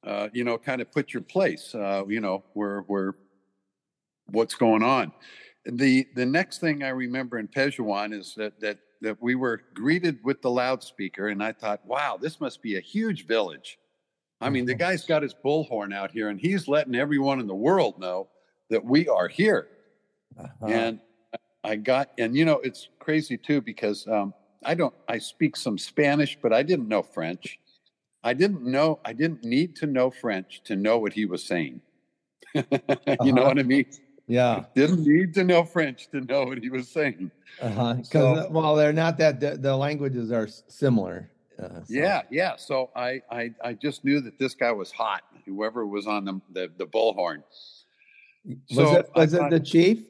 uh, 0.04 0.28
you 0.32 0.44
know, 0.44 0.58
kind 0.58 0.80
of 0.80 0.90
put 0.90 1.12
your 1.12 1.22
place, 1.22 1.74
uh, 1.74 2.04
you 2.08 2.20
know, 2.20 2.42
where 2.54 2.80
where 2.82 3.14
what's 4.26 4.54
going 4.54 4.82
on. 4.82 5.12
The 5.64 6.06
the 6.16 6.26
next 6.26 6.58
thing 6.58 6.82
I 6.82 6.88
remember 6.88 7.38
in 7.38 7.48
Pezoan 7.48 8.12
is 8.12 8.34
that 8.36 8.58
that 8.60 8.78
that 9.00 9.20
we 9.20 9.34
were 9.34 9.62
greeted 9.74 10.18
with 10.24 10.42
the 10.42 10.50
loudspeaker, 10.50 11.28
and 11.28 11.42
I 11.42 11.52
thought, 11.52 11.84
wow, 11.84 12.18
this 12.20 12.40
must 12.40 12.62
be 12.62 12.76
a 12.76 12.80
huge 12.80 13.26
village. 13.26 13.78
I 14.40 14.50
mean, 14.50 14.64
the 14.64 14.72
mm-hmm. 14.72 14.80
guy's 14.80 15.04
got 15.04 15.22
his 15.22 15.34
bullhorn 15.34 15.94
out 15.94 16.10
here, 16.10 16.28
and 16.28 16.40
he's 16.40 16.66
letting 16.66 16.96
everyone 16.96 17.38
in 17.38 17.46
the 17.46 17.54
world 17.54 17.98
know 18.00 18.28
that 18.70 18.84
we 18.84 19.08
are 19.08 19.28
here. 19.28 19.68
Uh-huh. 20.38 20.66
And 20.66 21.00
I 21.64 21.76
got, 21.76 22.10
and 22.18 22.36
you 22.36 22.44
know, 22.44 22.60
it's 22.62 22.88
crazy 22.98 23.36
too 23.36 23.60
because 23.60 24.06
um, 24.08 24.34
I 24.64 24.74
don't, 24.74 24.94
I 25.08 25.18
speak 25.18 25.56
some 25.56 25.78
Spanish, 25.78 26.38
but 26.40 26.52
I 26.52 26.62
didn't 26.62 26.88
know 26.88 27.02
French. 27.02 27.58
I 28.24 28.34
didn't 28.34 28.62
know, 28.62 29.00
I 29.04 29.12
didn't 29.12 29.44
need 29.44 29.76
to 29.76 29.86
know 29.86 30.10
French 30.10 30.62
to 30.64 30.76
know 30.76 30.98
what 30.98 31.12
he 31.12 31.24
was 31.24 31.42
saying. 31.42 31.80
you 32.54 32.62
uh-huh. 32.70 33.24
know 33.24 33.44
what 33.44 33.58
I 33.58 33.62
mean? 33.62 33.86
Yeah. 34.28 34.64
Didn't 34.74 35.04
need 35.04 35.34
to 35.34 35.44
know 35.44 35.64
French 35.64 36.08
to 36.10 36.20
know 36.20 36.44
what 36.44 36.58
he 36.58 36.70
was 36.70 36.88
saying. 36.88 37.30
Uh-huh. 37.60 37.94
Because, 37.94 38.44
so, 38.44 38.50
well, 38.50 38.76
they're 38.76 38.92
not 38.92 39.18
that, 39.18 39.40
the, 39.40 39.56
the 39.56 39.76
languages 39.76 40.30
are 40.30 40.48
similar. 40.68 41.30
Uh, 41.58 41.68
so. 41.68 41.84
Yeah, 41.88 42.22
yeah. 42.30 42.56
So 42.56 42.90
I, 42.96 43.22
I, 43.30 43.52
I 43.62 43.72
just 43.74 44.04
knew 44.04 44.20
that 44.20 44.38
this 44.38 44.54
guy 44.54 44.72
was 44.72 44.90
hot. 44.90 45.22
Whoever 45.46 45.86
was 45.86 46.06
on 46.06 46.24
the 46.24 46.40
the, 46.52 46.70
the 46.78 46.86
bullhorn. 46.86 47.42
Was 48.44 48.96
it 48.96 49.10
was 49.14 49.34
it 49.34 49.50
the 49.50 49.60
chief? 49.60 50.04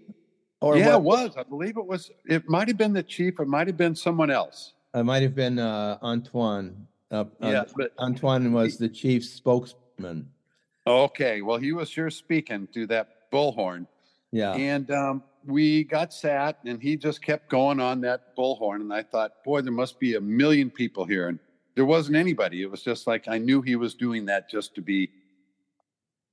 Or 0.62 0.76
yeah, 0.76 0.95
what? 0.97 1.25
it 1.25 1.25
was. 1.25 1.37
I 1.37 1.42
believe 1.42 1.76
it 1.76 1.85
was. 1.85 2.11
It 2.25 2.49
might 2.49 2.69
have 2.69 2.78
been 2.78 2.92
the 2.92 3.02
chief. 3.02 3.40
It 3.40 3.49
might 3.49 3.66
have 3.66 3.76
been 3.76 3.97
someone 3.97 4.31
else. 4.31 4.75
It 4.95 5.02
might 5.02 5.23
have 5.23 5.35
been 5.35 5.59
uh, 5.59 5.99
Antoine. 6.02 6.87
Uh, 7.11 7.25
yeah, 7.40 7.64
but 7.76 7.92
Antoine 7.99 8.52
was 8.52 8.78
the 8.78 8.88
chief 8.88 9.25
spokesman. 9.25 10.31
Okay, 10.87 11.42
well, 11.42 11.59
he 11.59 11.73
was 11.73 11.90
sure 11.90 12.11
speaking 12.11 12.69
to 12.73 12.87
that 12.87 13.31
bullhorn. 13.33 13.87
Yeah, 14.31 14.52
and 14.54 14.88
um, 14.92 15.23
we 15.45 15.83
got 15.83 16.14
sat, 16.14 16.59
and 16.64 16.81
he 16.81 16.97
just 16.97 17.23
kept 17.23 17.50
going 17.50 17.81
on 17.81 18.00
that 18.02 18.37
bullhorn, 18.37 18.76
and 18.76 18.95
I 18.95 19.02
thought, 19.02 19.42
boy, 19.45 19.62
there 19.62 19.73
must 19.73 19.99
be 19.99 20.14
a 20.14 20.21
million 20.21 20.71
people 20.71 21.04
here, 21.04 21.28
and 21.28 21.40
there 21.75 21.85
wasn't 21.85 22.16
anybody. 22.16 22.62
It 22.62 22.71
was 22.71 22.83
just 22.83 23.09
like 23.09 23.26
I 23.26 23.38
knew 23.38 23.62
he 23.62 23.75
was 23.75 23.95
doing 23.95 24.26
that 24.26 24.49
just 24.49 24.76
to 24.76 24.81
be 24.81 25.11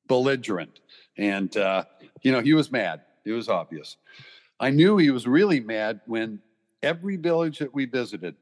belligerent, 0.08 0.82
and 1.18 1.56
uh, 1.58 1.86
you 2.22 2.32
know, 2.32 2.42
he 2.42 2.54
was 2.54 2.72
mad. 2.72 3.02
It 3.26 3.32
was 3.32 3.50
obvious. 3.50 3.98
I 4.60 4.70
knew 4.70 4.98
he 4.98 5.12
was 5.12 5.28
really 5.28 5.60
mad 5.60 6.02
when 6.06 6.40
every 6.84 7.18
village 7.18 7.60
that 7.60 7.74
we 7.74 7.86
visited, 7.86 8.36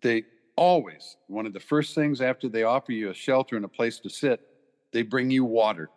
they 0.00 0.24
always, 0.56 1.16
one 1.26 1.46
of 1.46 1.52
the 1.52 1.60
first 1.60 1.94
things 1.94 2.20
after 2.20 2.48
they 2.48 2.62
offer 2.62 2.92
you 2.92 3.10
a 3.10 3.14
shelter 3.14 3.56
and 3.56 3.64
a 3.64 3.68
place 3.68 3.98
to 4.00 4.08
sit, 4.08 4.40
they 4.92 5.02
bring 5.02 5.30
you 5.30 5.44
water. 5.44 5.90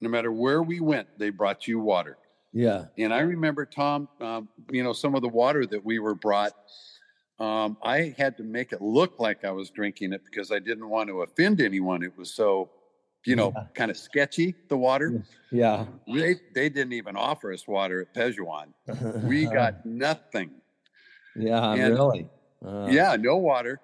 No 0.00 0.08
matter 0.08 0.32
where 0.32 0.62
we 0.62 0.80
went, 0.80 1.08
they 1.18 1.30
brought 1.30 1.66
you 1.66 1.78
water. 1.78 2.18
Yeah. 2.52 2.86
And 2.98 3.12
I 3.12 3.20
remember, 3.20 3.66
Tom, 3.66 4.08
um, 4.20 4.48
you 4.70 4.82
know, 4.82 4.92
some 4.92 5.14
of 5.14 5.22
the 5.22 5.28
water 5.28 5.66
that 5.66 5.84
we 5.84 5.98
were 5.98 6.14
brought, 6.14 6.52
um, 7.40 7.76
I 7.82 8.14
had 8.16 8.36
to 8.36 8.44
make 8.44 8.72
it 8.72 8.80
look 8.80 9.18
like 9.18 9.44
I 9.44 9.50
was 9.50 9.70
drinking 9.70 10.12
it 10.12 10.22
because 10.24 10.52
I 10.52 10.60
didn't 10.60 10.88
want 10.88 11.08
to 11.08 11.22
offend 11.22 11.60
anyone. 11.60 12.02
It 12.02 12.16
was 12.16 12.32
so 12.32 12.70
you 13.26 13.36
know, 13.36 13.52
yeah. 13.54 13.64
kind 13.74 13.90
of 13.90 13.96
sketchy, 13.96 14.54
the 14.68 14.76
water. 14.76 15.24
Yeah. 15.50 15.86
They, 16.06 16.36
they 16.54 16.68
didn't 16.68 16.92
even 16.92 17.16
offer 17.16 17.52
us 17.52 17.66
water 17.66 18.02
at 18.02 18.14
Pezoan. 18.14 18.68
we 19.24 19.46
got 19.46 19.84
nothing. 19.86 20.50
Yeah, 21.36 21.72
and, 21.72 21.94
really? 21.94 22.28
Uh, 22.64 22.88
yeah, 22.90 23.16
no 23.18 23.36
water. 23.36 23.80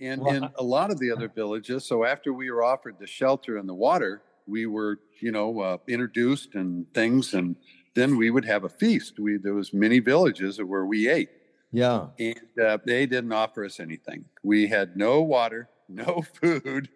And 0.00 0.20
well, 0.22 0.34
in 0.34 0.48
a 0.58 0.62
lot 0.62 0.90
of 0.90 0.98
the 0.98 1.10
other 1.10 1.28
villages, 1.28 1.84
so 1.84 2.04
after 2.04 2.32
we 2.32 2.50
were 2.50 2.62
offered 2.62 2.96
the 2.98 3.06
shelter 3.06 3.56
and 3.56 3.68
the 3.68 3.74
water, 3.74 4.22
we 4.46 4.66
were, 4.66 5.00
you 5.20 5.32
know, 5.32 5.60
uh, 5.60 5.78
introduced 5.88 6.54
and 6.54 6.86
things, 6.92 7.34
and 7.34 7.56
then 7.94 8.16
we 8.16 8.30
would 8.30 8.44
have 8.44 8.64
a 8.64 8.68
feast. 8.68 9.18
We 9.18 9.38
there 9.38 9.54
was 9.54 9.72
many 9.72 9.98
villages 9.98 10.62
where 10.62 10.84
we 10.84 11.08
ate. 11.08 11.30
Yeah, 11.72 12.08
and 12.18 12.60
uh, 12.62 12.78
they 12.84 13.06
didn't 13.06 13.32
offer 13.32 13.64
us 13.64 13.80
anything. 13.80 14.26
We 14.42 14.66
had 14.66 14.96
no 14.96 15.22
water, 15.22 15.68
no 15.88 16.22
food 16.40 16.88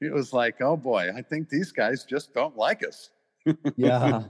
it 0.00 0.12
was 0.12 0.32
like, 0.32 0.60
oh 0.60 0.76
boy, 0.76 1.10
I 1.14 1.22
think 1.22 1.48
these 1.48 1.72
guys 1.72 2.04
just 2.04 2.34
don't 2.34 2.56
like 2.56 2.86
us. 2.86 3.10
yeah. 3.76 4.24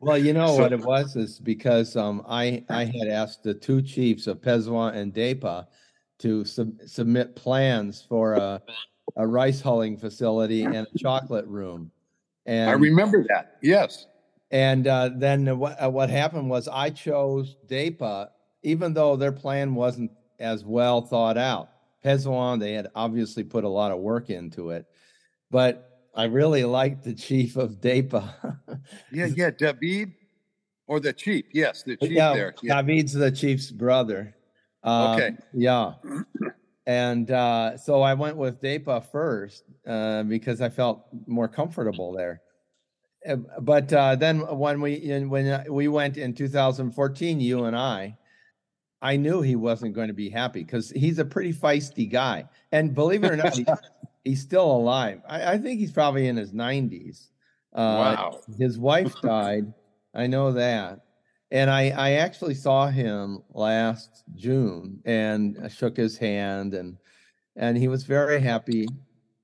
Well, 0.00 0.18
you 0.18 0.32
know 0.32 0.54
what 0.58 0.72
it 0.72 0.80
was 0.80 1.16
is 1.16 1.38
because 1.38 1.96
um, 1.96 2.24
I 2.28 2.64
I 2.68 2.84
had 2.84 3.08
asked 3.08 3.42
the 3.42 3.54
two 3.54 3.82
chiefs 3.82 4.26
of 4.26 4.40
Pezoan 4.40 4.94
and 4.94 5.12
Depa 5.12 5.66
to 6.20 6.44
sub- 6.44 6.80
submit 6.86 7.36
plans 7.36 8.04
for 8.08 8.34
a 8.34 8.62
a 9.16 9.26
rice 9.26 9.60
hulling 9.60 9.98
facility 9.98 10.62
and 10.62 10.76
a 10.76 10.98
chocolate 10.98 11.46
room. 11.46 11.90
And 12.46 12.70
I 12.70 12.74
remember 12.74 13.24
that. 13.28 13.58
Yes. 13.62 14.06
And 14.50 14.86
uh, 14.86 15.10
then 15.14 15.58
what 15.58 15.82
uh, 15.82 15.90
what 15.90 16.10
happened 16.10 16.48
was 16.48 16.68
I 16.68 16.90
chose 16.90 17.56
Depa, 17.66 18.28
even 18.62 18.94
though 18.94 19.16
their 19.16 19.32
plan 19.32 19.74
wasn't 19.74 20.12
as 20.38 20.64
well 20.64 21.02
thought 21.02 21.36
out. 21.36 21.70
Pezoan, 22.04 22.60
they 22.60 22.74
had 22.74 22.88
obviously 22.94 23.44
put 23.44 23.64
a 23.64 23.68
lot 23.68 23.92
of 23.92 23.98
work 23.98 24.30
into 24.30 24.70
it, 24.70 24.86
but 25.50 25.90
I 26.14 26.24
really 26.24 26.64
liked 26.64 27.04
the 27.04 27.14
chief 27.14 27.56
of 27.56 27.80
DEPA. 27.80 28.58
yeah, 29.10 29.26
yeah, 29.36 29.50
David 29.50 30.12
or 30.86 31.00
the 31.00 31.12
chief. 31.12 31.46
Yes, 31.52 31.82
the 31.82 31.96
chief 31.96 32.10
yeah, 32.10 32.34
there. 32.34 32.54
Yeah. 32.62 32.82
David's 32.82 33.12
the 33.12 33.30
chief's 33.30 33.70
brother. 33.70 34.34
Um, 34.82 35.16
okay. 35.16 35.36
Yeah. 35.52 35.94
And 36.86 37.30
uh, 37.30 37.78
so 37.78 38.02
I 38.02 38.12
went 38.12 38.36
with 38.36 38.60
DEPA 38.60 39.10
first 39.10 39.64
uh, 39.86 40.22
because 40.24 40.60
I 40.60 40.68
felt 40.68 41.06
more 41.26 41.48
comfortable 41.48 42.12
there. 42.12 42.42
Uh, 43.26 43.36
but 43.60 43.90
uh, 43.90 44.16
then 44.16 44.40
when 44.40 44.82
we 44.82 44.98
when 45.26 45.64
we 45.70 45.88
went 45.88 46.18
in 46.18 46.34
2014, 46.34 47.40
you 47.40 47.64
and 47.64 47.74
I, 47.74 48.18
I 49.04 49.18
knew 49.18 49.42
he 49.42 49.54
wasn't 49.54 49.94
going 49.94 50.08
to 50.08 50.14
be 50.14 50.30
happy 50.30 50.64
because 50.64 50.88
he's 50.88 51.18
a 51.18 51.26
pretty 51.26 51.52
feisty 51.52 52.10
guy. 52.10 52.48
And 52.72 52.94
believe 52.94 53.22
it 53.22 53.32
or 53.32 53.36
not, 53.36 53.54
he's 54.24 54.40
still 54.40 54.64
alive. 54.64 55.20
I, 55.28 55.52
I, 55.52 55.58
think 55.58 55.78
he's 55.78 55.92
probably 55.92 56.26
in 56.26 56.38
his 56.38 56.52
90s. 56.52 57.28
Uh, 57.74 57.76
wow. 57.76 58.40
His 58.58 58.78
wife 58.78 59.14
died. 59.22 59.70
I 60.14 60.26
know 60.26 60.52
that. 60.52 61.00
And 61.50 61.70
I, 61.70 61.90
I 61.90 62.12
actually 62.12 62.54
saw 62.54 62.88
him 62.88 63.42
last 63.52 64.24
June 64.36 65.02
and 65.04 65.70
shook 65.70 65.98
his 65.98 66.16
hand 66.16 66.72
and 66.72 66.96
and 67.56 67.76
he 67.76 67.86
was 67.86 68.02
very 68.02 68.40
happy, 68.40 68.88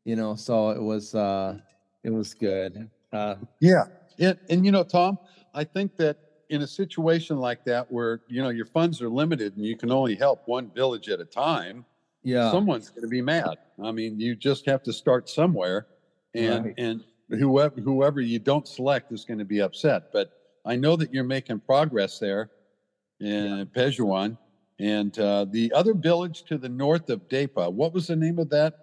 you 0.05 0.17
know, 0.17 0.35
so 0.35 0.71
it 0.71 0.83
was 0.83 1.15
uh 1.15 1.59
it 2.03 2.11
was 2.11 2.33
good. 2.33 2.89
Uh 3.13 3.35
yeah. 3.61 3.85
And, 4.19 4.39
and 4.49 4.65
you 4.65 4.73
know, 4.73 4.85
Tom, 4.85 5.19
I 5.55 5.65
think 5.65 5.97
that 5.99 6.17
in 6.51 6.63
a 6.63 6.67
situation 6.67 7.39
like 7.39 7.65
that 7.65 7.91
where 7.91 8.21
you 8.29 8.43
know 8.43 8.51
your 8.51 8.67
funds 8.67 9.01
are 9.01 9.09
limited 9.09 9.57
and 9.57 9.65
you 9.65 9.77
can 9.77 9.91
only 9.91 10.15
help 10.15 10.43
one 10.47 10.71
village 10.71 11.09
at 11.09 11.21
a 11.21 11.25
time, 11.25 11.85
yeah 12.23 12.51
someone's 12.51 12.91
going 12.91 13.03
to 13.03 13.09
be 13.09 13.23
mad 13.23 13.57
i 13.83 13.91
mean 13.91 14.21
you 14.21 14.37
just 14.37 14.67
have 14.67 14.83
to 14.83 14.93
start 14.93 15.29
somewhere 15.29 15.87
and 16.35 16.67
right. 16.67 16.75
and 16.79 17.03
whoever 17.31 17.81
whoever 17.81 18.21
you 18.21 18.39
don't 18.39 18.69
select 18.69 19.11
is 19.13 19.25
going 19.25 19.39
to 19.39 19.45
be 19.45 19.61
upset 19.61 20.13
but 20.13 20.33
i 20.67 20.77
know 20.77 20.97
that 20.97 21.15
you're 21.15 21.25
making 21.25 21.59
progress 21.61 22.19
there 22.19 22.51
in 23.21 23.59
yeah. 23.59 23.65
Pezoan. 23.65 24.37
and 24.79 25.19
uh, 25.19 25.45
the 25.51 25.73
other 25.73 25.95
village 25.95 26.45
to 26.45 26.57
the 26.57 26.69
north 26.69 27.11
of 27.11 27.29
Depa, 27.29 27.71
what 27.71 27.93
was 27.93 28.07
the 28.07 28.17
name 28.17 28.39
of 28.39 28.49
that? 28.49 28.75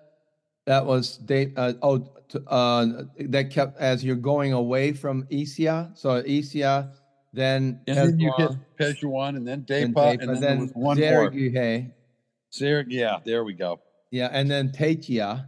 That 0.67 0.85
was 0.85 1.17
De- 1.17 1.53
uh, 1.55 1.73
oh 1.81 2.07
uh, 2.47 2.87
that 3.19 3.49
kept 3.49 3.79
as 3.79 4.03
you're 4.03 4.15
going 4.15 4.53
away 4.53 4.91
from 4.91 5.23
Issia. 5.31 5.97
So 5.97 6.21
Issia, 6.21 6.91
then 7.33 7.81
and 7.87 7.97
then 7.97 8.19
you 8.19 8.33
hit 8.37 8.51
Pezoan, 8.79 9.35
and 9.35 9.47
then 9.47 9.63
Depa, 9.63 9.83
and, 9.83 9.95
Depa, 9.95 10.21
and 10.21 10.29
then, 10.29 10.41
then 10.41 10.57
there 10.59 10.67
one 10.73 10.99
more. 10.99 11.29
There, 12.59 12.85
yeah, 12.87 13.19
there 13.25 13.43
we 13.43 13.53
go. 13.53 13.79
Yeah, 14.11 14.29
and 14.31 14.49
then 14.49 14.71
Taitia. 14.71 15.47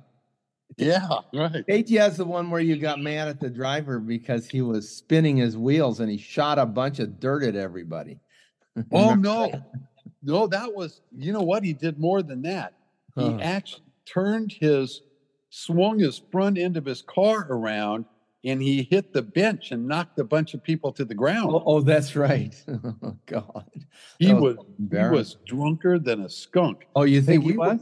Yeah, 0.77 1.07
right. 1.33 1.65
Taitia 1.67 2.09
is 2.09 2.17
the 2.17 2.25
one 2.25 2.51
where 2.51 2.61
you 2.61 2.77
got 2.77 2.99
mad 2.99 3.27
at 3.27 3.39
the 3.39 3.49
driver 3.49 3.99
because 3.99 4.47
he 4.47 4.61
was 4.61 4.89
spinning 4.89 5.37
his 5.37 5.57
wheels 5.57 5.99
and 5.99 6.09
he 6.09 6.17
shot 6.17 6.59
a 6.59 6.65
bunch 6.65 6.99
of 6.99 7.19
dirt 7.19 7.43
at 7.43 7.55
everybody. 7.55 8.19
oh 8.91 9.15
no, 9.15 9.51
no, 10.21 10.47
that 10.47 10.73
was 10.73 11.01
you 11.17 11.33
know 11.33 11.41
what 11.41 11.63
he 11.63 11.73
did 11.73 11.99
more 11.99 12.21
than 12.21 12.41
that. 12.43 12.73
He 13.15 13.25
huh. 13.25 13.39
actually 13.41 13.83
turned 14.05 14.53
his, 14.59 15.01
swung 15.49 15.99
his 15.99 16.21
front 16.31 16.57
end 16.57 16.77
of 16.77 16.85
his 16.85 17.01
car 17.01 17.47
around 17.49 18.05
and 18.45 18.61
he 18.61 18.83
hit 18.83 19.13
the 19.13 19.21
bench 19.21 19.71
and 19.71 19.87
knocked 19.87 20.17
a 20.19 20.23
bunch 20.23 20.53
of 20.53 20.63
people 20.63 20.91
to 20.93 21.05
the 21.05 21.15
ground. 21.15 21.51
Oh, 21.51 21.63
oh 21.65 21.81
that's 21.81 22.15
right. 22.15 22.55
Oh 23.01 23.15
God, 23.25 23.69
he 24.19 24.33
was, 24.33 24.57
was 24.57 24.65
he 24.89 24.97
was 24.97 25.37
drunker 25.45 25.99
than 25.99 26.21
a 26.21 26.29
skunk. 26.29 26.87
Oh, 26.95 27.03
you 27.03 27.21
think 27.21 27.43
hey, 27.43 27.51
he 27.51 27.57
was? 27.57 27.79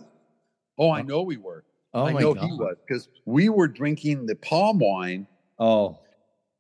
oh, 0.78 0.91
I 0.91 1.02
know 1.02 1.22
we 1.22 1.38
were. 1.38 1.63
Oh, 1.93 2.06
I 2.06 2.13
know 2.13 2.34
God. 2.34 2.43
he 2.43 2.52
was 2.52 2.76
because 2.88 3.10
we 3.26 3.50
were 3.50 3.67
drinking 3.67 4.26
the 4.26 4.36
palm 4.36 4.80
wine. 4.80 5.28
Oh, 5.60 6.00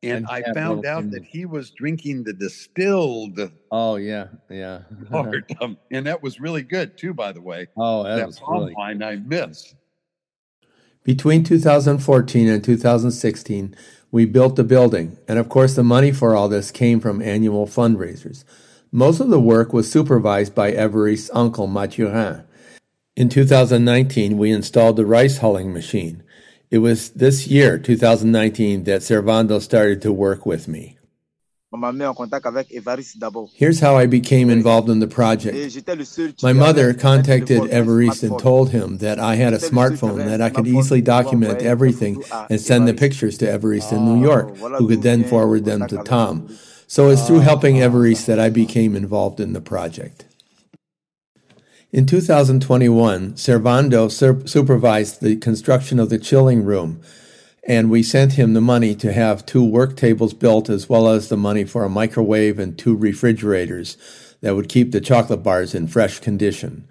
and, 0.03 0.17
and 0.17 0.27
I 0.27 0.53
found 0.53 0.85
out 0.85 1.09
that 1.11 1.23
he 1.23 1.45
was 1.45 1.71
drinking 1.71 2.23
the 2.23 2.33
distilled. 2.33 3.39
Oh 3.71 3.95
yeah, 3.95 4.27
yeah. 4.49 4.81
part, 5.11 5.51
um, 5.61 5.77
and 5.91 6.05
that 6.05 6.21
was 6.21 6.39
really 6.39 6.63
good 6.63 6.97
too, 6.97 7.13
by 7.13 7.31
the 7.31 7.41
way. 7.41 7.67
Oh, 7.77 8.03
that, 8.03 8.17
that 8.17 8.27
was 8.27 8.39
palm 8.39 8.61
really 8.61 8.73
wine 8.75 9.01
I 9.01 9.15
missed. 9.15 9.75
Between 11.07 11.45
2014 11.45 12.49
and 12.49 12.61
2016, 12.61 13.73
we 14.11 14.25
built 14.25 14.57
the 14.57 14.65
building, 14.65 15.17
and 15.25 15.39
of 15.39 15.47
course, 15.47 15.73
the 15.73 15.81
money 15.81 16.11
for 16.11 16.35
all 16.35 16.49
this 16.49 16.69
came 16.69 16.99
from 16.99 17.21
annual 17.21 17.65
fundraisers. 17.65 18.43
Most 18.91 19.21
of 19.21 19.29
the 19.29 19.39
work 19.39 19.71
was 19.71 19.89
supervised 19.89 20.53
by 20.53 20.73
Évariste's 20.73 21.31
uncle, 21.33 21.65
Mathurin. 21.65 22.43
In 23.15 23.29
2019, 23.29 24.37
we 24.37 24.51
installed 24.51 24.97
the 24.97 25.05
rice 25.05 25.37
hulling 25.37 25.71
machine. 25.71 26.23
It 26.69 26.79
was 26.79 27.11
this 27.11 27.47
year, 27.47 27.79
2019, 27.79 28.83
that 28.83 28.99
Servando 28.99 29.61
started 29.61 30.01
to 30.01 30.11
work 30.11 30.45
with 30.45 30.67
me. 30.67 30.96
Here's 33.53 33.81
how 33.81 33.97
I 33.97 34.05
became 34.05 34.49
involved 34.49 34.89
in 34.89 34.99
the 34.99 35.07
project. 35.07 35.57
My 36.41 36.53
mother 36.53 36.93
contacted 36.93 37.63
Évariste 37.63 38.23
and 38.23 38.39
told 38.39 38.69
him 38.69 38.99
that 38.99 39.19
I 39.19 39.35
had 39.35 39.53
a 39.53 39.57
smartphone 39.57 40.25
that 40.25 40.41
I 40.41 40.49
could 40.49 40.65
easily 40.65 41.01
document 41.01 41.61
everything 41.61 42.23
and 42.49 42.61
send 42.61 42.87
the 42.87 42.93
pictures 42.93 43.37
to 43.39 43.45
Évariste 43.45 43.91
in 43.91 44.05
New 44.05 44.25
York, 44.25 44.55
who 44.55 44.87
could 44.87 45.01
then 45.01 45.25
forward 45.25 45.65
them 45.65 45.87
to 45.87 46.01
Tom. 46.03 46.47
So 46.87 47.09
it's 47.09 47.27
through 47.27 47.39
helping 47.39 47.75
Évariste 47.75 48.27
that 48.27 48.39
I 48.39 48.49
became 48.49 48.95
involved 48.95 49.41
in 49.41 49.51
the 49.51 49.61
project. 49.61 50.23
In 51.91 52.05
2021, 52.05 53.33
Servando 53.33 54.09
supervised 54.47 55.19
the 55.19 55.35
construction 55.35 55.99
of 55.99 56.09
the 56.09 56.17
chilling 56.17 56.63
room 56.63 57.01
and 57.67 57.91
we 57.91 58.01
sent 58.01 58.33
him 58.33 58.53
the 58.53 58.61
money 58.61 58.95
to 58.95 59.11
have 59.11 59.45
two 59.45 59.63
work 59.63 59.97
tables 59.97 60.33
built 60.33 60.69
as 60.69 60.87
well 60.87 61.09
as 61.09 61.27
the 61.27 61.35
money 61.35 61.65
for 61.65 61.83
a 61.83 61.89
microwave 61.89 62.57
and 62.57 62.77
two 62.77 62.95
refrigerators 62.95 63.97
that 64.41 64.55
would 64.55 64.69
keep 64.69 64.91
the 64.91 65.01
chocolate 65.01 65.43
bars 65.43 65.75
in 65.75 65.85
fresh 65.85 66.19
condition. 66.19 66.87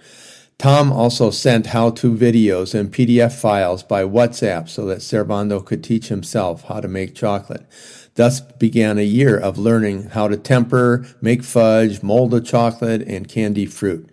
Tom 0.58 0.92
also 0.92 1.30
sent 1.30 1.68
how 1.68 1.90
to 1.90 2.14
videos 2.14 2.74
and 2.74 2.92
PDF 2.92 3.32
files 3.32 3.82
by 3.82 4.02
WhatsApp 4.02 4.68
so 4.68 4.86
that 4.86 4.98
Servando 4.98 5.64
could 5.64 5.82
teach 5.82 6.08
himself 6.08 6.64
how 6.64 6.80
to 6.80 6.88
make 6.88 7.14
chocolate. 7.14 7.66
Thus 8.14 8.40
began 8.40 8.98
a 8.98 9.02
year 9.02 9.38
of 9.38 9.58
learning 9.58 10.10
how 10.10 10.28
to 10.28 10.36
temper, 10.36 11.06
make 11.20 11.42
fudge, 11.42 12.02
mold 12.02 12.32
a 12.34 12.40
chocolate, 12.40 13.02
and 13.02 13.28
candy 13.28 13.66
fruit. 13.66 14.08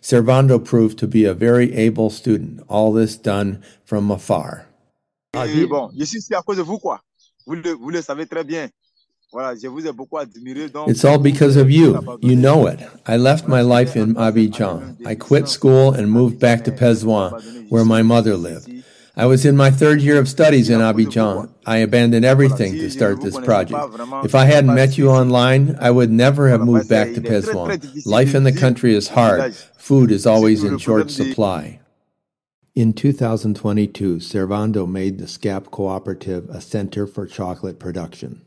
Servando 0.00 0.62
proved 0.62 0.98
to 0.98 1.06
be 1.06 1.24
a 1.24 1.34
very 1.34 1.72
able 1.74 2.10
student, 2.10 2.62
all 2.68 2.92
this 2.92 3.16
done 3.16 3.62
from 3.84 4.10
afar. 4.10 4.66
Ah, 5.34 5.46
bon, 5.68 5.90
je 5.98 6.04
suis 6.04 6.18
ici 6.18 6.34
à 6.34 6.42
cause 6.42 6.58
de 6.58 6.62
vous, 6.62 6.78
quoi. 6.78 7.00
Vous 7.46 7.54
le, 7.54 7.70
vous 7.72 7.88
le 7.90 8.02
savez 8.02 8.26
très 8.26 8.44
bien. 8.44 8.68
Voilà, 9.32 9.54
je 9.60 9.66
vous 9.66 9.86
ai 9.86 9.92
beaucoup 9.92 10.18
admiré. 10.18 10.68
Donc, 10.68 10.88
it's 10.88 11.04
all 11.06 11.18
because 11.18 11.56
of 11.56 11.70
you. 11.70 11.98
You 12.20 12.36
know 12.36 12.66
it. 12.66 12.80
I 13.08 13.16
left 13.16 13.48
my 13.48 13.62
life 13.62 13.96
in 13.96 14.14
Abidjan. 14.14 14.98
I 15.06 15.14
quit 15.14 15.48
school 15.48 15.94
and 15.94 16.08
moved 16.10 16.38
back 16.38 16.64
to 16.64 16.70
Pezoan, 16.70 17.32
where 17.70 17.84
my 17.84 18.02
mother 18.02 18.36
lived. 18.36 18.68
I 19.16 19.24
was 19.24 19.46
in 19.46 19.56
my 19.56 19.70
third 19.70 20.02
year 20.02 20.18
of 20.18 20.28
studies 20.28 20.68
in 20.68 20.80
Abidjan. 20.80 21.48
I 21.64 21.78
abandoned 21.78 22.26
everything 22.26 22.74
to 22.74 22.90
start 22.90 23.22
this 23.22 23.38
project. 23.40 23.80
If 24.24 24.34
I 24.34 24.44
hadn't 24.44 24.74
met 24.74 24.98
you 24.98 25.08
online, 25.08 25.76
I 25.80 25.90
would 25.90 26.10
never 26.10 26.50
have 26.50 26.60
moved 26.60 26.90
back 26.90 27.14
to 27.14 27.22
Pezoan. 27.22 28.04
Life 28.04 28.34
in 28.34 28.44
the 28.44 28.52
country 28.52 28.94
is 28.94 29.08
hard. 29.08 29.54
Food 29.78 30.10
is 30.10 30.26
always 30.26 30.62
in 30.62 30.76
short 30.76 31.10
supply. 31.10 31.80
In 32.74 32.94
2022, 32.94 34.16
Servando 34.16 34.88
made 34.88 35.18
the 35.18 35.26
SCAP 35.26 35.70
Cooperative 35.70 36.48
a 36.48 36.62
center 36.62 37.06
for 37.06 37.26
chocolate 37.26 37.78
production. 37.78 38.40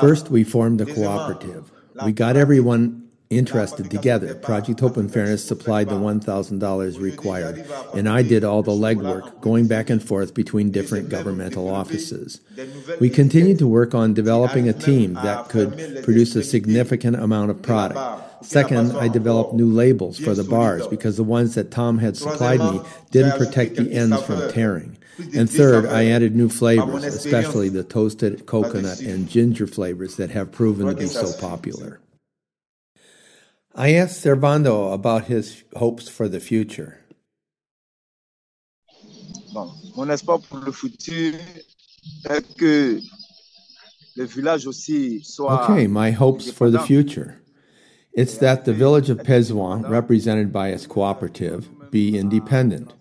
First, 0.00 0.30
we 0.30 0.42
formed 0.42 0.80
the 0.80 0.86
cooperative. 0.86 1.70
We 2.04 2.10
got 2.10 2.36
everyone 2.36 3.08
interested 3.30 3.88
together. 3.88 4.34
Project 4.34 4.80
Hope 4.80 4.96
and 4.96 5.12
Fairness 5.12 5.46
supplied 5.46 5.88
the 5.88 5.94
$1,000 5.94 7.00
required, 7.00 7.70
and 7.94 8.08
I 8.08 8.22
did 8.22 8.42
all 8.42 8.64
the 8.64 8.72
legwork, 8.72 9.40
going 9.40 9.68
back 9.68 9.90
and 9.90 10.02
forth 10.02 10.34
between 10.34 10.72
different 10.72 11.08
governmental 11.08 11.68
offices. 11.72 12.40
We 12.98 13.10
continued 13.10 13.60
to 13.60 13.68
work 13.68 13.94
on 13.94 14.12
developing 14.12 14.68
a 14.68 14.72
team 14.72 15.14
that 15.14 15.50
could 15.50 16.02
produce 16.02 16.34
a 16.34 16.42
significant 16.42 17.14
amount 17.14 17.52
of 17.52 17.62
product. 17.62 18.24
Second, 18.42 18.96
I 18.96 19.08
developed 19.08 19.54
new 19.54 19.70
labels 19.70 20.18
for 20.18 20.34
the 20.34 20.44
bars 20.44 20.86
because 20.86 21.16
the 21.16 21.24
ones 21.24 21.54
that 21.54 21.70
Tom 21.70 21.98
had 21.98 22.16
supplied 22.16 22.60
me 22.60 22.80
didn't 23.10 23.38
protect 23.38 23.76
the 23.76 23.92
ends 23.92 24.22
from 24.22 24.50
tearing. 24.50 24.96
And 25.34 25.50
third, 25.50 25.86
I 25.86 26.06
added 26.06 26.36
new 26.36 26.48
flavors, 26.48 27.04
especially 27.04 27.68
the 27.68 27.82
toasted 27.82 28.46
coconut 28.46 29.00
and 29.00 29.28
ginger 29.28 29.66
flavors 29.66 30.16
that 30.16 30.30
have 30.30 30.52
proven 30.52 30.86
to 30.86 30.94
be 30.94 31.06
so 31.06 31.32
popular. 31.40 32.00
I 33.74 33.94
asked 33.94 34.24
Servando 34.24 34.92
about 34.92 35.24
his 35.24 35.62
hopes 35.76 36.08
for 36.08 36.28
the 36.28 36.40
future. 36.40 37.00
Bon, 39.52 39.72
mon 39.96 40.10
espoir 40.10 40.40
pour 40.40 40.60
le 40.60 40.72
futur 40.72 41.34
est 42.28 42.56
que 42.56 43.00
le 44.16 44.24
village 44.24 44.66
aussi 44.66 45.22
soit. 45.22 45.64
Okay, 45.64 45.86
my 45.86 46.10
hopes 46.10 46.50
for 46.50 46.70
the 46.70 46.80
future. 46.80 47.40
It's 48.12 48.38
that 48.38 48.64
the 48.64 48.72
village 48.72 49.10
of 49.10 49.18
Pezoan, 49.18 49.88
represented 49.88 50.52
by 50.52 50.68
its 50.68 50.86
cooperative, 50.86 51.68
be 51.90 52.18
independent. 52.18 52.92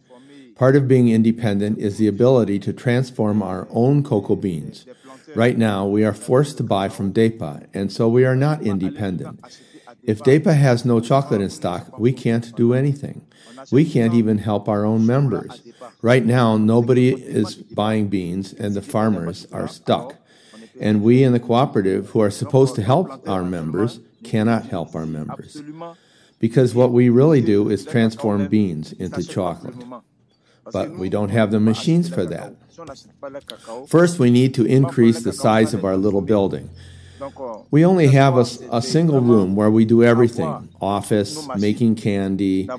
Part 0.56 0.76
of 0.76 0.88
being 0.88 1.10
independent 1.10 1.78
is 1.78 1.98
the 1.98 2.08
ability 2.08 2.60
to 2.60 2.74
transform 2.74 3.44
our 3.44 3.68
own 3.72 4.04
cocoa 4.04 4.36
beans. 4.36 4.86
Right 5.36 5.58
now, 5.58 5.86
we 5.86 6.04
are 6.04 6.14
forced 6.14 6.58
to 6.58 6.64
buy 6.64 6.90
from 6.90 7.14
DEPA, 7.14 7.68
and 7.74 7.92
so 7.92 8.08
we 8.08 8.26
are 8.26 8.36
not 8.36 8.62
independent. 8.62 9.40
If 10.04 10.20
DEPA 10.20 10.56
has 10.56 10.86
no 10.86 11.00
chocolate 11.00 11.42
in 11.42 11.50
stock, 11.50 12.00
we 12.00 12.14
can't 12.14 12.56
do 12.56 12.74
anything. 12.74 13.26
We 13.72 13.86
can't 13.86 14.14
even 14.14 14.38
help 14.38 14.70
our 14.70 14.86
own 14.86 15.06
members. 15.06 15.62
Right 16.02 16.26
now, 16.26 16.58
nobody 16.58 17.10
is 17.10 17.56
buying 17.56 18.08
beans, 18.08 18.54
and 18.54 18.74
the 18.74 18.82
farmers 18.82 19.48
are 19.52 19.68
stuck. 19.68 20.16
And 20.80 21.04
we 21.04 21.24
in 21.24 21.34
the 21.34 21.40
cooperative, 21.40 22.12
who 22.12 22.22
are 22.22 22.32
supposed 22.32 22.76
to 22.76 22.84
help 22.84 23.28
our 23.28 23.44
members, 23.44 24.00
cannot 24.24 24.66
help 24.66 24.96
our 24.96 25.06
members. 25.06 25.62
Because 26.40 26.76
what 26.76 26.92
we 26.92 27.10
really 27.10 27.42
do 27.42 27.70
is 27.70 27.86
transform 27.86 28.48
beans 28.48 28.92
into 28.94 29.24
chocolate. 29.24 29.76
But 30.72 30.92
we 30.92 31.10
don't 31.10 31.30
have 31.30 31.52
the 31.52 31.60
machines 31.60 32.10
for 32.10 32.26
that. 32.26 32.56
First, 33.88 34.20
we 34.20 34.30
need 34.30 34.54
to 34.56 34.66
increase 34.66 35.24
the 35.24 35.34
size 35.34 35.74
of 35.74 35.84
our 35.84 35.98
little 35.98 36.22
building. 36.22 36.70
We 37.72 37.84
only 37.84 38.08
have 38.10 38.38
a, 38.38 38.46
a, 38.72 38.82
single 38.82 39.22
room 39.22 39.56
where 39.56 39.72
we 39.72 39.86
do 39.86 40.04
everything 40.04 40.70
office, 40.80 41.48
making 41.58 41.96
candy, 41.96 42.70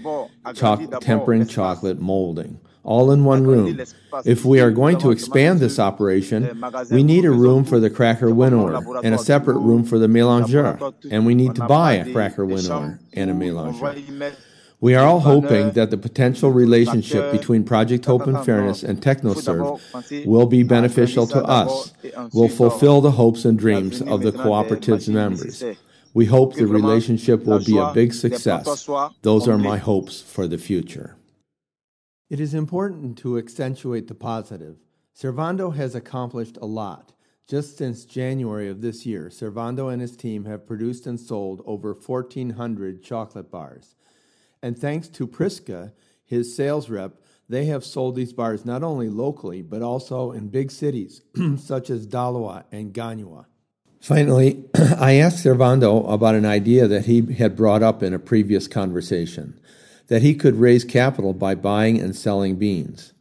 cho- 0.54 0.86
tempering 1.00 1.48
chocolate, 1.48 1.98
molding 2.00 2.60
all 2.82 3.10
in 3.10 3.24
one 3.24 3.44
room. 3.44 3.80
If 4.24 4.44
we 4.44 4.60
are 4.60 4.70
going 4.70 4.98
to 4.98 5.10
expand 5.10 5.60
this 5.60 5.78
operation, 5.78 6.62
we 6.90 7.02
need 7.02 7.24
a 7.24 7.30
room 7.30 7.64
for 7.64 7.78
the 7.78 7.90
cracker 7.90 8.32
winnower 8.34 9.00
and 9.04 9.14
a 9.14 9.18
separate 9.18 9.58
room 9.58 9.84
for 9.84 9.98
the 9.98 10.06
mélangeur, 10.06 10.94
and 11.10 11.26
we 11.26 11.34
need 11.34 11.54
to 11.56 11.66
buy 11.66 11.94
a 11.94 12.12
cracker 12.12 12.44
winnower 12.44 12.98
and 13.12 13.30
a 13.30 13.34
mélangeur. 13.34 14.34
We 14.80 14.94
are 14.94 15.04
all 15.04 15.18
hoping 15.20 15.72
that 15.72 15.90
the 15.90 15.98
potential 15.98 16.52
relationship 16.52 17.32
between 17.32 17.64
Project 17.64 18.04
Hope 18.04 18.28
and 18.28 18.44
Fairness 18.44 18.84
and 18.84 19.02
TechnoServe 19.02 20.24
will 20.24 20.46
be 20.46 20.62
beneficial 20.62 21.26
to 21.26 21.42
us, 21.42 21.92
will 22.32 22.48
fulfill 22.48 23.00
the 23.00 23.10
hopes 23.10 23.44
and 23.44 23.58
dreams 23.58 24.00
of 24.00 24.22
the 24.22 24.30
cooperative's 24.30 25.08
members. 25.08 25.64
We 26.14 26.26
hope 26.26 26.54
the 26.54 26.66
relationship 26.66 27.44
will 27.44 27.62
be 27.62 27.76
a 27.76 27.92
big 27.92 28.14
success. 28.14 28.88
Those 29.22 29.48
are 29.48 29.58
my 29.58 29.78
hopes 29.78 30.22
for 30.22 30.46
the 30.46 30.58
future. 30.58 31.16
It 32.30 32.40
is 32.40 32.52
important 32.52 33.16
to 33.18 33.38
accentuate 33.38 34.06
the 34.06 34.14
positive. 34.14 34.76
Servando 35.18 35.74
has 35.74 35.94
accomplished 35.94 36.58
a 36.60 36.66
lot. 36.66 37.12
Just 37.46 37.78
since 37.78 38.04
January 38.04 38.68
of 38.68 38.82
this 38.82 39.06
year, 39.06 39.30
Servando 39.30 39.90
and 39.90 40.02
his 40.02 40.14
team 40.14 40.44
have 40.44 40.66
produced 40.66 41.06
and 41.06 41.18
sold 41.18 41.62
over 41.64 41.94
1,400 41.94 43.02
chocolate 43.02 43.50
bars. 43.50 43.96
And 44.62 44.78
thanks 44.78 45.08
to 45.08 45.26
Priska, 45.26 45.92
his 46.22 46.54
sales 46.54 46.90
rep, 46.90 47.14
they 47.48 47.64
have 47.64 47.82
sold 47.82 48.14
these 48.14 48.34
bars 48.34 48.66
not 48.66 48.82
only 48.82 49.08
locally, 49.08 49.62
but 49.62 49.80
also 49.80 50.32
in 50.32 50.48
big 50.48 50.70
cities 50.70 51.22
such 51.56 51.88
as 51.88 52.06
Daloa 52.06 52.64
and 52.70 52.92
Gagnoa. 52.92 53.46
Finally, 54.02 54.64
I 54.98 55.14
asked 55.14 55.42
Servando 55.42 56.06
about 56.12 56.34
an 56.34 56.44
idea 56.44 56.86
that 56.86 57.06
he 57.06 57.32
had 57.32 57.56
brought 57.56 57.82
up 57.82 58.02
in 58.02 58.12
a 58.12 58.18
previous 58.18 58.68
conversation 58.68 59.58
that 60.08 60.22
he 60.22 60.34
could 60.34 60.56
raise 60.56 60.84
capital 60.84 61.32
by 61.32 61.54
buying 61.54 62.00
and 62.00 62.16
selling 62.16 62.56
beans, 62.56 63.12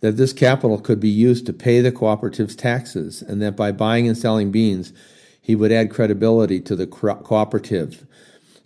that 0.00 0.16
this 0.16 0.32
capital 0.32 0.78
could 0.78 1.00
be 1.00 1.08
used 1.08 1.46
to 1.46 1.52
pay 1.52 1.80
the 1.80 1.92
cooperative's 1.92 2.56
taxes, 2.56 3.22
and 3.22 3.42
that 3.42 3.56
by 3.56 3.72
buying 3.72 4.06
and 4.06 4.16
selling 4.16 4.50
beans, 4.50 4.92
he 5.40 5.54
would 5.54 5.72
add 5.72 5.90
credibility 5.90 6.60
to 6.60 6.76
the 6.76 6.86
cooperative 6.86 8.06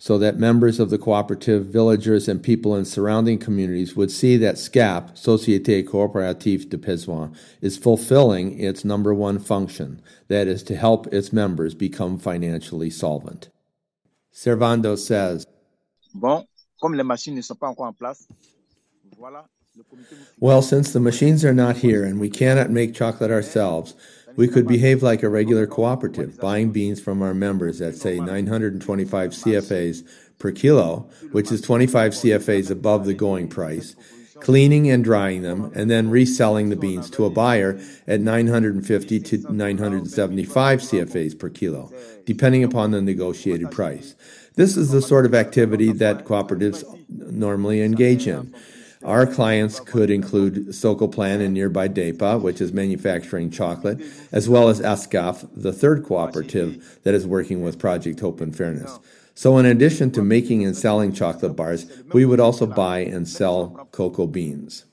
so 0.01 0.17
that 0.17 0.37
members 0.37 0.79
of 0.79 0.89
the 0.89 0.97
cooperative, 0.97 1.65
villagers, 1.65 2.29
and 2.29 2.41
people 2.41 2.73
in 2.73 2.85
surrounding 2.85 3.37
communities 3.37 3.97
would 3.97 4.09
see 4.09 4.37
that 4.37 4.55
SCAP, 4.57 5.11
Société 5.11 5.83
Coopérative 5.83 6.69
de 6.69 6.77
Pezoan, 6.77 7.35
is 7.59 7.77
fulfilling 7.77 8.57
its 8.57 8.85
number 8.85 9.13
one 9.13 9.37
function, 9.37 10.01
that 10.29 10.47
is, 10.47 10.63
to 10.63 10.75
help 10.77 11.07
its 11.07 11.33
members 11.33 11.75
become 11.75 12.17
financially 12.17 12.89
solvent. 12.89 13.49
Servando 14.33 14.97
says, 14.97 15.45
Bon, 16.13 16.45
Comme 16.79 16.95
les 16.95 17.03
machines 17.03 17.35
ne 17.35 17.41
sont 17.41 17.55
pas 17.55 17.67
encore 17.67 17.87
en 17.87 17.93
place, 17.93 18.27
voilà. 19.17 19.45
Well, 20.39 20.61
since 20.61 20.91
the 20.91 20.99
machines 20.99 21.45
are 21.45 21.53
not 21.53 21.77
here 21.77 22.03
and 22.03 22.19
we 22.19 22.29
cannot 22.29 22.69
make 22.69 22.93
chocolate 22.93 23.31
ourselves, 23.31 23.93
we 24.35 24.47
could 24.47 24.67
behave 24.67 25.03
like 25.03 25.23
a 25.23 25.29
regular 25.29 25.67
cooperative, 25.67 26.39
buying 26.39 26.71
beans 26.71 26.99
from 26.99 27.21
our 27.21 27.33
members 27.33 27.81
at, 27.81 27.95
say, 27.95 28.19
925 28.19 29.31
CFAs 29.31 30.03
per 30.37 30.51
kilo, 30.51 31.09
which 31.31 31.51
is 31.51 31.61
25 31.61 32.13
CFAs 32.13 32.71
above 32.71 33.05
the 33.05 33.13
going 33.13 33.47
price, 33.47 33.95
cleaning 34.39 34.89
and 34.89 35.03
drying 35.03 35.41
them, 35.41 35.71
and 35.75 35.89
then 35.89 36.09
reselling 36.09 36.69
the 36.69 36.75
beans 36.75 37.09
to 37.11 37.25
a 37.25 37.29
buyer 37.29 37.79
at 38.07 38.21
950 38.21 39.19
to 39.19 39.37
975 39.51 40.79
CFAs 40.79 41.37
per 41.37 41.49
kilo, 41.49 41.91
depending 42.25 42.63
upon 42.63 42.91
the 42.91 43.01
negotiated 43.01 43.71
price. 43.71 44.15
This 44.59 44.75
is 44.75 44.91
the 44.91 45.01
sort 45.01 45.25
of 45.25 45.33
activity 45.33 45.93
that 45.93 46.25
cooperatives 46.25 46.83
normally 47.07 47.81
engage 47.81 48.27
in. 48.27 48.53
Our 49.05 49.25
clients 49.25 49.79
could 49.79 50.09
include 50.09 50.73
Socoplan 50.73 51.39
and 51.39 51.53
nearby 51.53 51.87
DEPA, 51.87 52.41
which 52.41 52.59
is 52.59 52.73
manufacturing 52.73 53.51
chocolate, 53.51 54.01
as 54.33 54.49
well 54.49 54.67
as 54.67 54.81
ASCAF, 54.81 55.47
the 55.55 55.71
third 55.71 56.03
cooperative 56.03 56.99
that 57.03 57.13
is 57.13 57.25
working 57.25 57.63
with 57.63 57.79
Project 57.79 58.19
Hope 58.19 58.41
and 58.41 58.53
Fairness. 58.53 58.99
So, 59.33 59.57
in 59.57 59.65
addition 59.65 60.11
to 60.11 60.21
making 60.21 60.65
and 60.65 60.75
selling 60.75 61.13
chocolate 61.13 61.55
bars, 61.55 61.85
we 62.11 62.25
would 62.25 62.41
also 62.41 62.65
buy 62.65 62.99
and 62.99 63.29
sell 63.29 63.87
cocoa 63.93 64.27
beans. 64.27 64.83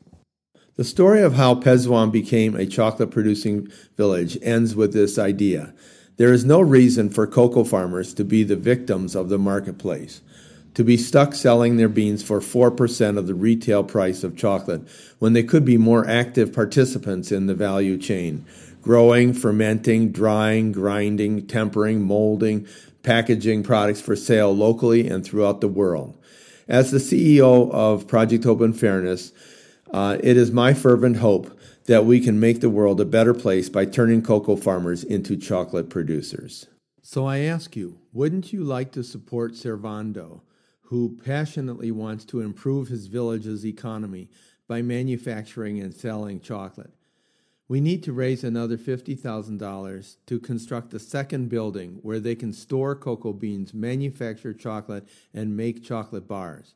The 0.76 0.84
story 0.84 1.22
of 1.22 1.34
how 1.34 1.56
Pezoan 1.56 2.12
became 2.12 2.54
a 2.54 2.66
chocolate 2.66 3.10
producing 3.10 3.66
village 3.96 4.38
ends 4.42 4.76
with 4.76 4.92
this 4.92 5.18
idea. 5.18 5.74
There 6.18 6.32
is 6.32 6.46
no 6.46 6.60
reason 6.60 7.10
for 7.10 7.26
cocoa 7.26 7.64
farmers 7.64 8.14
to 8.14 8.24
be 8.24 8.42
the 8.42 8.56
victims 8.56 9.14
of 9.14 9.28
the 9.28 9.38
marketplace, 9.38 10.22
to 10.72 10.82
be 10.82 10.96
stuck 10.96 11.34
selling 11.34 11.76
their 11.76 11.90
beans 11.90 12.22
for 12.22 12.40
4% 12.40 13.18
of 13.18 13.26
the 13.26 13.34
retail 13.34 13.84
price 13.84 14.24
of 14.24 14.34
chocolate 14.34 14.80
when 15.18 15.34
they 15.34 15.42
could 15.42 15.64
be 15.64 15.76
more 15.76 16.08
active 16.08 16.54
participants 16.54 17.30
in 17.30 17.46
the 17.46 17.54
value 17.54 17.98
chain, 17.98 18.46
growing, 18.80 19.34
fermenting, 19.34 20.10
drying, 20.10 20.72
grinding, 20.72 21.46
tempering, 21.46 22.00
molding, 22.00 22.66
packaging 23.02 23.62
products 23.62 24.00
for 24.00 24.16
sale 24.16 24.56
locally 24.56 25.06
and 25.06 25.22
throughout 25.22 25.60
the 25.60 25.68
world. 25.68 26.16
As 26.66 26.90
the 26.90 26.98
CEO 26.98 27.70
of 27.70 28.08
Project 28.08 28.44
Hope 28.44 28.62
and 28.62 28.78
Fairness, 28.78 29.32
uh, 29.92 30.18
it 30.22 30.36
is 30.36 30.50
my 30.50 30.74
fervent 30.74 31.18
hope 31.18 31.58
that 31.86 32.04
we 32.04 32.20
can 32.20 32.40
make 32.40 32.60
the 32.60 32.70
world 32.70 33.00
a 33.00 33.04
better 33.04 33.34
place 33.34 33.68
by 33.68 33.84
turning 33.84 34.22
cocoa 34.22 34.56
farmers 34.56 35.04
into 35.04 35.36
chocolate 35.36 35.88
producers. 35.88 36.66
So 37.02 37.26
I 37.26 37.38
ask 37.38 37.76
you, 37.76 38.00
wouldn't 38.12 38.52
you 38.52 38.64
like 38.64 38.90
to 38.92 39.04
support 39.04 39.52
Servando, 39.52 40.40
who 40.82 41.16
passionately 41.24 41.92
wants 41.92 42.24
to 42.26 42.40
improve 42.40 42.88
his 42.88 43.06
village's 43.06 43.64
economy 43.64 44.28
by 44.66 44.82
manufacturing 44.82 45.80
and 45.80 45.94
selling 45.94 46.40
chocolate? 46.40 46.92
We 47.68 47.80
need 47.80 48.02
to 48.04 48.12
raise 48.12 48.44
another 48.44 48.76
$50,000 48.76 50.16
to 50.26 50.40
construct 50.40 50.94
a 50.94 50.98
second 51.00 51.48
building 51.48 51.98
where 52.02 52.20
they 52.20 52.36
can 52.36 52.52
store 52.52 52.94
cocoa 52.94 53.32
beans, 53.32 53.74
manufacture 53.74 54.54
chocolate, 54.54 55.06
and 55.34 55.56
make 55.56 55.82
chocolate 55.82 56.28
bars. 56.28 56.74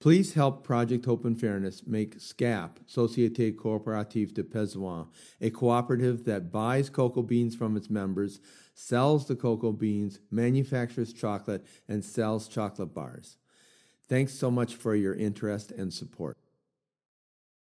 Please 0.00 0.32
help 0.32 0.64
Project 0.64 1.04
Hope 1.04 1.26
and 1.26 1.38
Fairness 1.38 1.82
make 1.86 2.18
SCAP, 2.18 2.78
Société 2.88 3.54
Coopérative 3.54 4.32
de 4.32 4.42
Pezoan, 4.42 5.08
a 5.42 5.50
cooperative 5.50 6.24
that 6.24 6.50
buys 6.50 6.88
cocoa 6.88 7.22
beans 7.22 7.54
from 7.54 7.76
its 7.76 7.90
members, 7.90 8.40
sells 8.74 9.26
the 9.26 9.36
cocoa 9.36 9.72
beans, 9.72 10.18
manufactures 10.30 11.12
chocolate, 11.12 11.66
and 11.86 12.02
sells 12.02 12.48
chocolate 12.48 12.94
bars. 12.94 13.36
Thanks 14.08 14.32
so 14.32 14.50
much 14.50 14.74
for 14.74 14.94
your 14.94 15.12
interest 15.14 15.70
and 15.70 15.92
support. 15.92 16.38